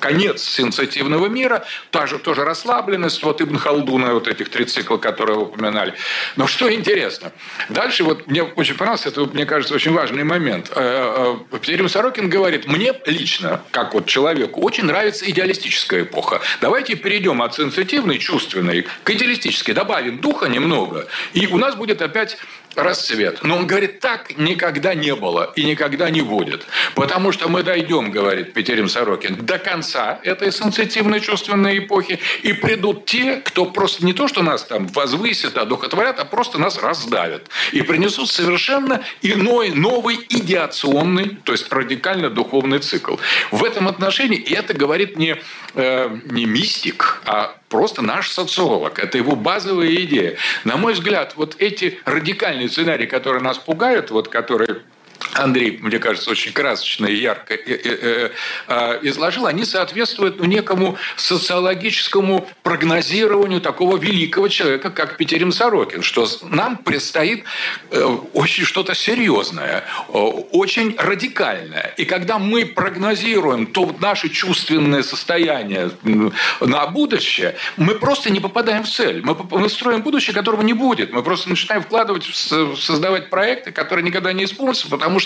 конец 0.00 0.42
сенсативного 0.42 1.26
мира, 1.26 1.64
та 1.90 2.06
же 2.06 2.18
тоже 2.18 2.44
расслабленность, 2.44 3.22
вот 3.22 3.40
Ибн 3.40 3.56
Халдуна, 3.56 4.14
вот 4.14 4.28
этих 4.28 4.48
три 4.48 4.64
цикла, 4.64 4.96
которые 4.96 5.36
вы 5.36 5.42
упоминали. 5.44 5.94
Но 6.36 6.46
что 6.46 6.72
интересно, 6.72 7.32
дальше 7.68 8.04
вот 8.04 8.26
мне 8.26 8.42
очень 8.42 8.74
понравился, 8.74 9.08
это, 9.08 9.24
мне 9.24 9.46
кажется, 9.46 9.74
очень 9.74 9.92
важный 9.92 10.24
момент. 10.24 10.70
Э, 10.74 11.36
э, 11.52 11.58
Петерим 11.58 11.88
Сорокин 11.88 12.28
говорит, 12.28 12.66
мне 12.66 12.94
лично, 13.06 13.62
как 13.70 13.94
вот 13.94 14.06
человеку, 14.06 14.60
очень 14.60 14.84
нравится 14.84 15.28
идеалистическая 15.30 16.02
эпоха. 16.02 16.40
Давайте 16.60 16.96
перейдем 16.96 17.42
от 17.42 17.54
сенсативной, 17.54 18.18
чувственной 18.18 18.86
к 19.02 19.10
идеалистической, 19.10 19.74
добавим 19.74 20.18
духа 20.18 20.46
немного, 20.46 21.06
и 21.32 21.46
у 21.46 21.58
нас 21.58 21.74
будет 21.74 22.02
опять 22.02 22.38
расцвет. 22.76 23.42
Но 23.42 23.56
он 23.56 23.66
говорит, 23.66 24.00
так 24.00 24.36
никогда 24.36 24.94
не 24.94 25.14
было 25.14 25.52
и 25.56 25.64
никогда 25.64 26.10
не 26.10 26.22
будет. 26.22 26.66
Потому 26.94 27.32
что 27.32 27.48
мы 27.48 27.62
дойдем, 27.62 28.10
говорит 28.10 28.52
Петерим 28.52 28.88
Сорокин, 28.88 29.36
до 29.36 29.58
конца 29.58 29.83
этой 30.22 30.52
сенситивной 30.52 31.20
чувственной 31.20 31.78
эпохи, 31.78 32.18
и 32.42 32.52
придут 32.52 33.06
те, 33.06 33.36
кто 33.36 33.66
просто 33.66 34.04
не 34.04 34.12
то, 34.12 34.28
что 34.28 34.42
нас 34.42 34.64
там 34.64 34.86
возвысят, 34.88 35.56
одухотворят, 35.56 36.18
а 36.18 36.24
просто 36.24 36.58
нас 36.58 36.78
раздавят. 36.78 37.48
И 37.72 37.82
принесут 37.82 38.30
совершенно 38.30 39.02
иной, 39.22 39.70
новый 39.70 40.18
идеационный, 40.28 41.38
то 41.44 41.52
есть 41.52 41.72
радикально 41.72 42.30
духовный 42.30 42.78
цикл. 42.78 43.16
В 43.50 43.64
этом 43.64 43.88
отношении, 43.88 44.38
и 44.38 44.54
это 44.54 44.74
говорит 44.74 45.16
не, 45.16 45.36
э, 45.74 46.18
не 46.24 46.46
мистик, 46.46 47.22
а 47.26 47.56
просто 47.68 48.02
наш 48.02 48.30
социолог. 48.30 48.98
Это 48.98 49.18
его 49.18 49.34
базовая 49.34 49.94
идея. 50.04 50.36
На 50.64 50.76
мой 50.76 50.92
взгляд, 50.92 51.34
вот 51.36 51.56
эти 51.58 51.98
радикальные 52.04 52.68
сценарии, 52.68 53.06
которые 53.06 53.42
нас 53.42 53.58
пугают, 53.58 54.10
вот 54.10 54.28
которые 54.28 54.82
Андрей, 55.34 55.78
мне 55.80 55.98
кажется, 55.98 56.30
очень 56.30 56.52
красочно 56.52 57.06
и 57.06 57.16
ярко 57.16 57.54
э, 57.54 57.58
э, 57.66 58.30
э, 58.68 58.98
изложил, 59.02 59.46
они 59.46 59.64
соответствуют 59.64 60.40
некому 60.40 60.96
социологическому 61.16 62.48
прогнозированию 62.62 63.60
такого 63.60 63.96
великого 63.96 64.48
человека, 64.48 64.90
как 64.90 65.16
Петерим 65.16 65.52
Сорокин, 65.52 66.02
что 66.02 66.28
нам 66.42 66.76
предстоит 66.76 67.44
очень 68.32 68.64
что-то 68.64 68.94
серьезное, 68.94 69.84
очень 70.08 70.94
радикальное. 70.98 71.94
И 71.96 72.04
когда 72.04 72.38
мы 72.38 72.66
прогнозируем 72.66 73.66
то 73.66 73.94
наше 74.00 74.28
чувственное 74.28 75.02
состояние 75.02 75.90
на 76.60 76.86
будущее, 76.86 77.56
мы 77.76 77.94
просто 77.94 78.30
не 78.30 78.40
попадаем 78.40 78.84
в 78.84 78.88
цель. 78.88 79.22
Мы 79.24 79.68
строим 79.68 80.02
будущее, 80.02 80.34
которого 80.34 80.62
не 80.62 80.72
будет. 80.72 81.12
Мы 81.12 81.22
просто 81.22 81.48
начинаем 81.48 81.82
вкладывать, 81.82 82.24
создавать 82.24 83.30
проекты, 83.30 83.72
которые 83.72 84.04
никогда 84.04 84.32
не 84.32 84.44
исполнятся, 84.44 84.88
потому 84.88 85.18
что 85.18 85.23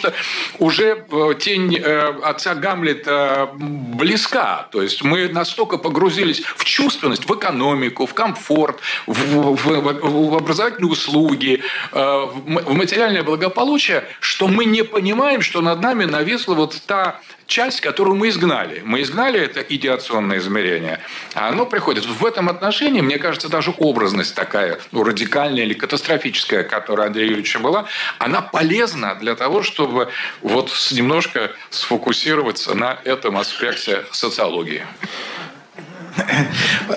уже 0.59 1.05
э, 1.11 1.35
тень 1.39 1.77
э, 1.77 2.15
отца 2.23 2.55
Гамлета 2.55 3.51
близка. 3.55 4.69
То 4.71 4.83
есть 4.83 5.03
мы 5.03 5.29
настолько 5.29 5.79
погрузились 5.79 6.41
в 6.41 6.65
чувственность, 6.65 7.29
в 7.29 7.35
экономику, 7.35 8.07
в 8.07 8.15
комфорт, 8.15 8.81
в, 9.07 9.57
в, 9.57 10.31
в 10.35 10.37
образовательные 10.37 10.91
услуги, 10.91 11.63
в 11.93 12.73
материальное 12.73 13.23
благополучие, 13.23 14.05
что 14.21 14.49
мы 14.49 14.65
не 14.65 14.83
понимаем, 14.83 15.43
что 15.43 15.61
над 15.61 15.81
нами 15.81 16.05
нависла 16.05 16.55
вот 16.55 16.81
та 16.87 17.21
часть, 17.49 17.81
которую 17.81 18.17
мы 18.17 18.29
изгнали. 18.29 18.83
Мы 18.85 19.03
изгнали 19.03 19.41
это 19.41 19.61
идеационное 19.61 20.39
измерение. 20.39 21.01
А 21.35 21.49
оно 21.49 21.67
приходит. 21.67 22.05
В 22.05 22.25
этом 22.25 22.49
отношении, 22.49 23.01
мне 23.01 23.19
кажется, 23.19 23.49
даже 23.49 23.75
образность 23.79 24.35
такая, 24.35 24.79
ну, 24.93 25.03
радикальная 25.03 25.65
или 25.65 25.73
катастрофическая, 25.73 26.63
которая 26.63 27.09
Андрея 27.09 27.27
Юрьевича 27.27 27.59
была, 27.59 27.87
она 28.19 28.43
полезна 28.43 29.15
для 29.15 29.35
того, 29.35 29.63
чтобы 29.63 30.09
вот 30.43 30.71
немножко 30.93 31.51
сфокусироваться 31.71 32.75
на 32.75 33.01
этом 33.05 33.39
аспекте 33.39 34.05
социологии. 34.13 34.87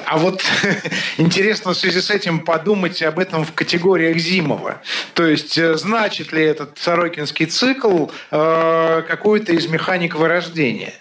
А 0.05 0.17
вот 0.17 0.43
интересно 1.17 1.74
в 1.74 1.78
связи 1.78 2.01
с 2.01 2.09
этим 2.09 2.39
подумать 2.39 3.01
об 3.01 3.19
этом 3.19 3.45
в 3.45 3.53
категориях 3.53 4.17
Зимова. 4.17 4.82
То 5.13 5.26
есть, 5.26 5.57
э, 5.57 5.76
значит 5.78 6.32
ли 6.32 6.43
этот 6.43 6.78
Сорокинский 6.78 7.45
цикл 7.45 8.07
э, 8.32 9.03
какой-то 9.07 9.53
из 9.53 9.67
механик 9.67 10.15
вырождения? 10.15 10.93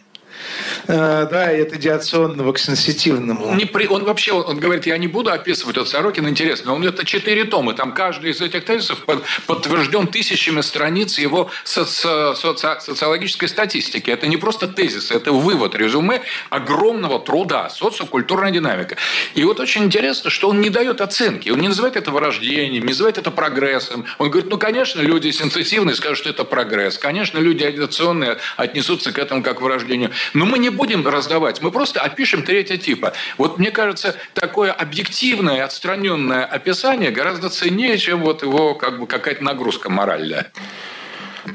Э, 0.87 1.27
да, 1.31 1.59
идеационного 1.61 2.53
к 2.53 2.59
сенситивному. 2.59 3.55
Не 3.55 3.65
при, 3.65 3.87
он 3.87 4.05
вообще, 4.05 4.33
он, 4.33 4.59
говорит, 4.59 4.87
я 4.87 4.99
не 4.99 5.09
буду 5.09 5.31
описывать 5.31 5.77
вот 5.77 5.89
Сорокин, 5.89 6.29
интересно, 6.29 6.75
он 6.75 6.85
это 6.85 7.05
четыре 7.05 7.45
тома, 7.45 7.75
там 7.75 7.93
каждый 7.93 8.31
из 8.31 8.41
этих 8.41 8.65
тезисов 8.65 9.05
под, 9.05 9.23
подтвержден 9.47 10.07
тысячами 10.07 10.61
страниц 10.61 11.19
его 11.19 11.51
соци, 11.65 12.35
соци, 12.35 12.69
социологической 12.81 13.49
статистики. 13.49 14.11
Это 14.11 14.27
не 14.27 14.37
просто 14.37 14.67
тезис, 14.67 15.11
это 15.11 15.33
вывод, 15.33 15.75
резюме 15.75 16.23
огромного 16.49 17.21
труда, 17.21 17.69
социокультурная 17.69 18.51
динамика. 18.51 18.97
И 19.35 19.45
вот 19.45 19.61
очень 19.61 19.85
интересно, 19.85 20.31
что 20.31 20.49
он 20.49 20.61
не 20.61 20.71
дает 20.71 21.01
оценки, 21.01 21.51
он 21.51 21.61
не 21.61 21.69
называет 21.69 21.97
это 21.97 22.11
вырождением, 22.11 22.83
не 22.83 22.91
называет 22.91 23.19
это 23.19 23.31
прогрессом. 23.31 24.05
Он 24.19 24.31
говорит, 24.31 24.51
ну, 24.51 24.59
конечно, 24.59 25.01
люди 25.01 25.31
сенситивные 25.31 25.95
скажут, 25.95 26.19
что 26.19 26.31
это 26.31 26.45
прогресс, 26.45 26.99
конечно, 26.99 27.39
люди 27.39 27.65
агитационные 27.65 28.39
отнесутся 28.57 29.13
к 29.13 29.19
этому 29.19 29.43
как 29.43 29.61
к 29.61 29.63
вырождению. 29.63 30.11
Но 30.41 30.47
мы 30.47 30.59
не 30.59 30.71
будем 30.71 31.07
раздавать, 31.07 31.61
мы 31.61 31.71
просто 31.71 32.01
опишем 32.01 32.43
третье 32.45 32.79
типа. 32.79 33.13
Вот 33.37 33.59
мне 33.59 33.71
кажется, 33.71 34.17
такое 34.33 34.73
объективное, 34.73 35.63
отстраненное 35.67 36.47
описание 36.47 37.11
гораздо 37.11 37.51
ценнее, 37.51 37.99
чем 37.99 38.21
вот 38.21 38.41
его 38.41 38.75
как 38.75 39.01
бы 39.01 39.07
какая-то 39.07 39.45
нагрузка 39.45 39.91
моральная. 39.91 40.51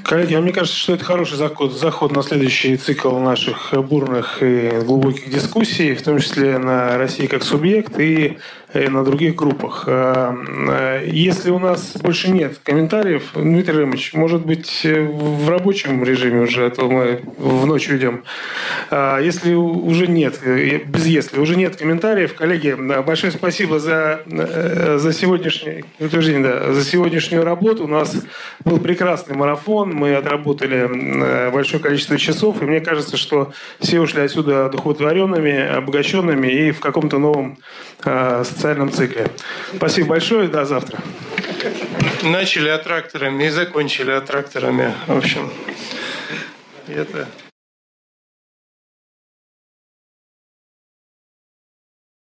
Коллеги, 0.03 0.35
а 0.35 0.41
мне 0.41 0.53
кажется, 0.53 0.77
что 0.77 0.93
это 0.93 1.03
хороший 1.03 1.35
заход, 1.35 1.73
заход 1.73 2.11
на 2.11 2.21
следующий 2.21 2.77
цикл 2.77 3.17
наших 3.17 3.73
бурных 3.73 4.43
и 4.43 4.69
глубоких 4.83 5.31
дискуссий, 5.31 5.95
в 5.95 6.03
том 6.03 6.19
числе 6.19 6.59
на 6.59 6.95
России 6.99 7.25
как 7.25 7.41
субъект 7.41 7.99
и 7.99 8.37
на 8.75 9.03
других 9.03 9.35
группах. 9.35 9.85
А, 9.87 10.35
а, 10.47 11.03
если 11.03 11.49
у 11.49 11.59
нас 11.59 11.95
больше 11.97 12.29
нет 12.29 12.59
комментариев, 12.63 13.31
Дмитрий 13.33 13.79
Ремович, 13.79 14.13
может 14.13 14.45
быть, 14.45 14.81
в 14.83 15.49
рабочем 15.49 16.03
режиме 16.03 16.41
уже, 16.41 16.65
а 16.65 16.69
то 16.69 16.89
мы 16.89 17.21
в 17.37 17.65
ночь 17.65 17.89
уйдем. 17.89 18.23
Если 18.91 19.53
уже 19.53 20.07
нет, 20.07 20.39
без 20.85 21.05
если, 21.05 21.39
уже 21.39 21.55
нет 21.55 21.75
комментариев, 21.75 22.33
коллеги, 22.33 22.75
большое 23.01 23.31
спасибо 23.31 23.79
за, 23.79 24.21
э, 24.25 24.97
за, 24.99 25.13
сегодняшний, 25.13 25.83
да, 25.99 26.73
за 26.73 26.83
сегодняшнюю 26.83 27.43
работу. 27.43 27.85
У 27.85 27.87
нас 27.87 28.15
был 28.63 28.79
прекрасный 28.79 29.35
марафон, 29.35 29.93
мы 29.93 30.15
отработали 30.15 30.89
э, 30.89 31.51
большое 31.51 31.81
количество 31.81 32.17
часов, 32.17 32.61
и 32.61 32.65
мне 32.65 32.81
кажется, 32.81 33.17
что 33.17 33.53
все 33.79 33.99
ушли 34.01 34.21
отсюда 34.21 34.65
одухотворенными, 34.65 35.77
обогащенными 35.77 36.47
и 36.47 36.71
в 36.71 36.79
каком-то 36.79 37.17
новом 37.17 37.57
социальном 38.03 38.64
социальном 38.65 38.91
цикле. 38.91 39.27
Спасибо 39.75 40.09
большое, 40.09 40.47
до 40.47 40.65
завтра. 40.65 40.97
Начали 42.23 42.69
аттракторами 42.69 43.43
и 43.43 43.49
закончили 43.49 44.09
аттракторами. 44.09 44.91
В 45.05 45.17
общем, 45.17 45.51
это 46.87 47.27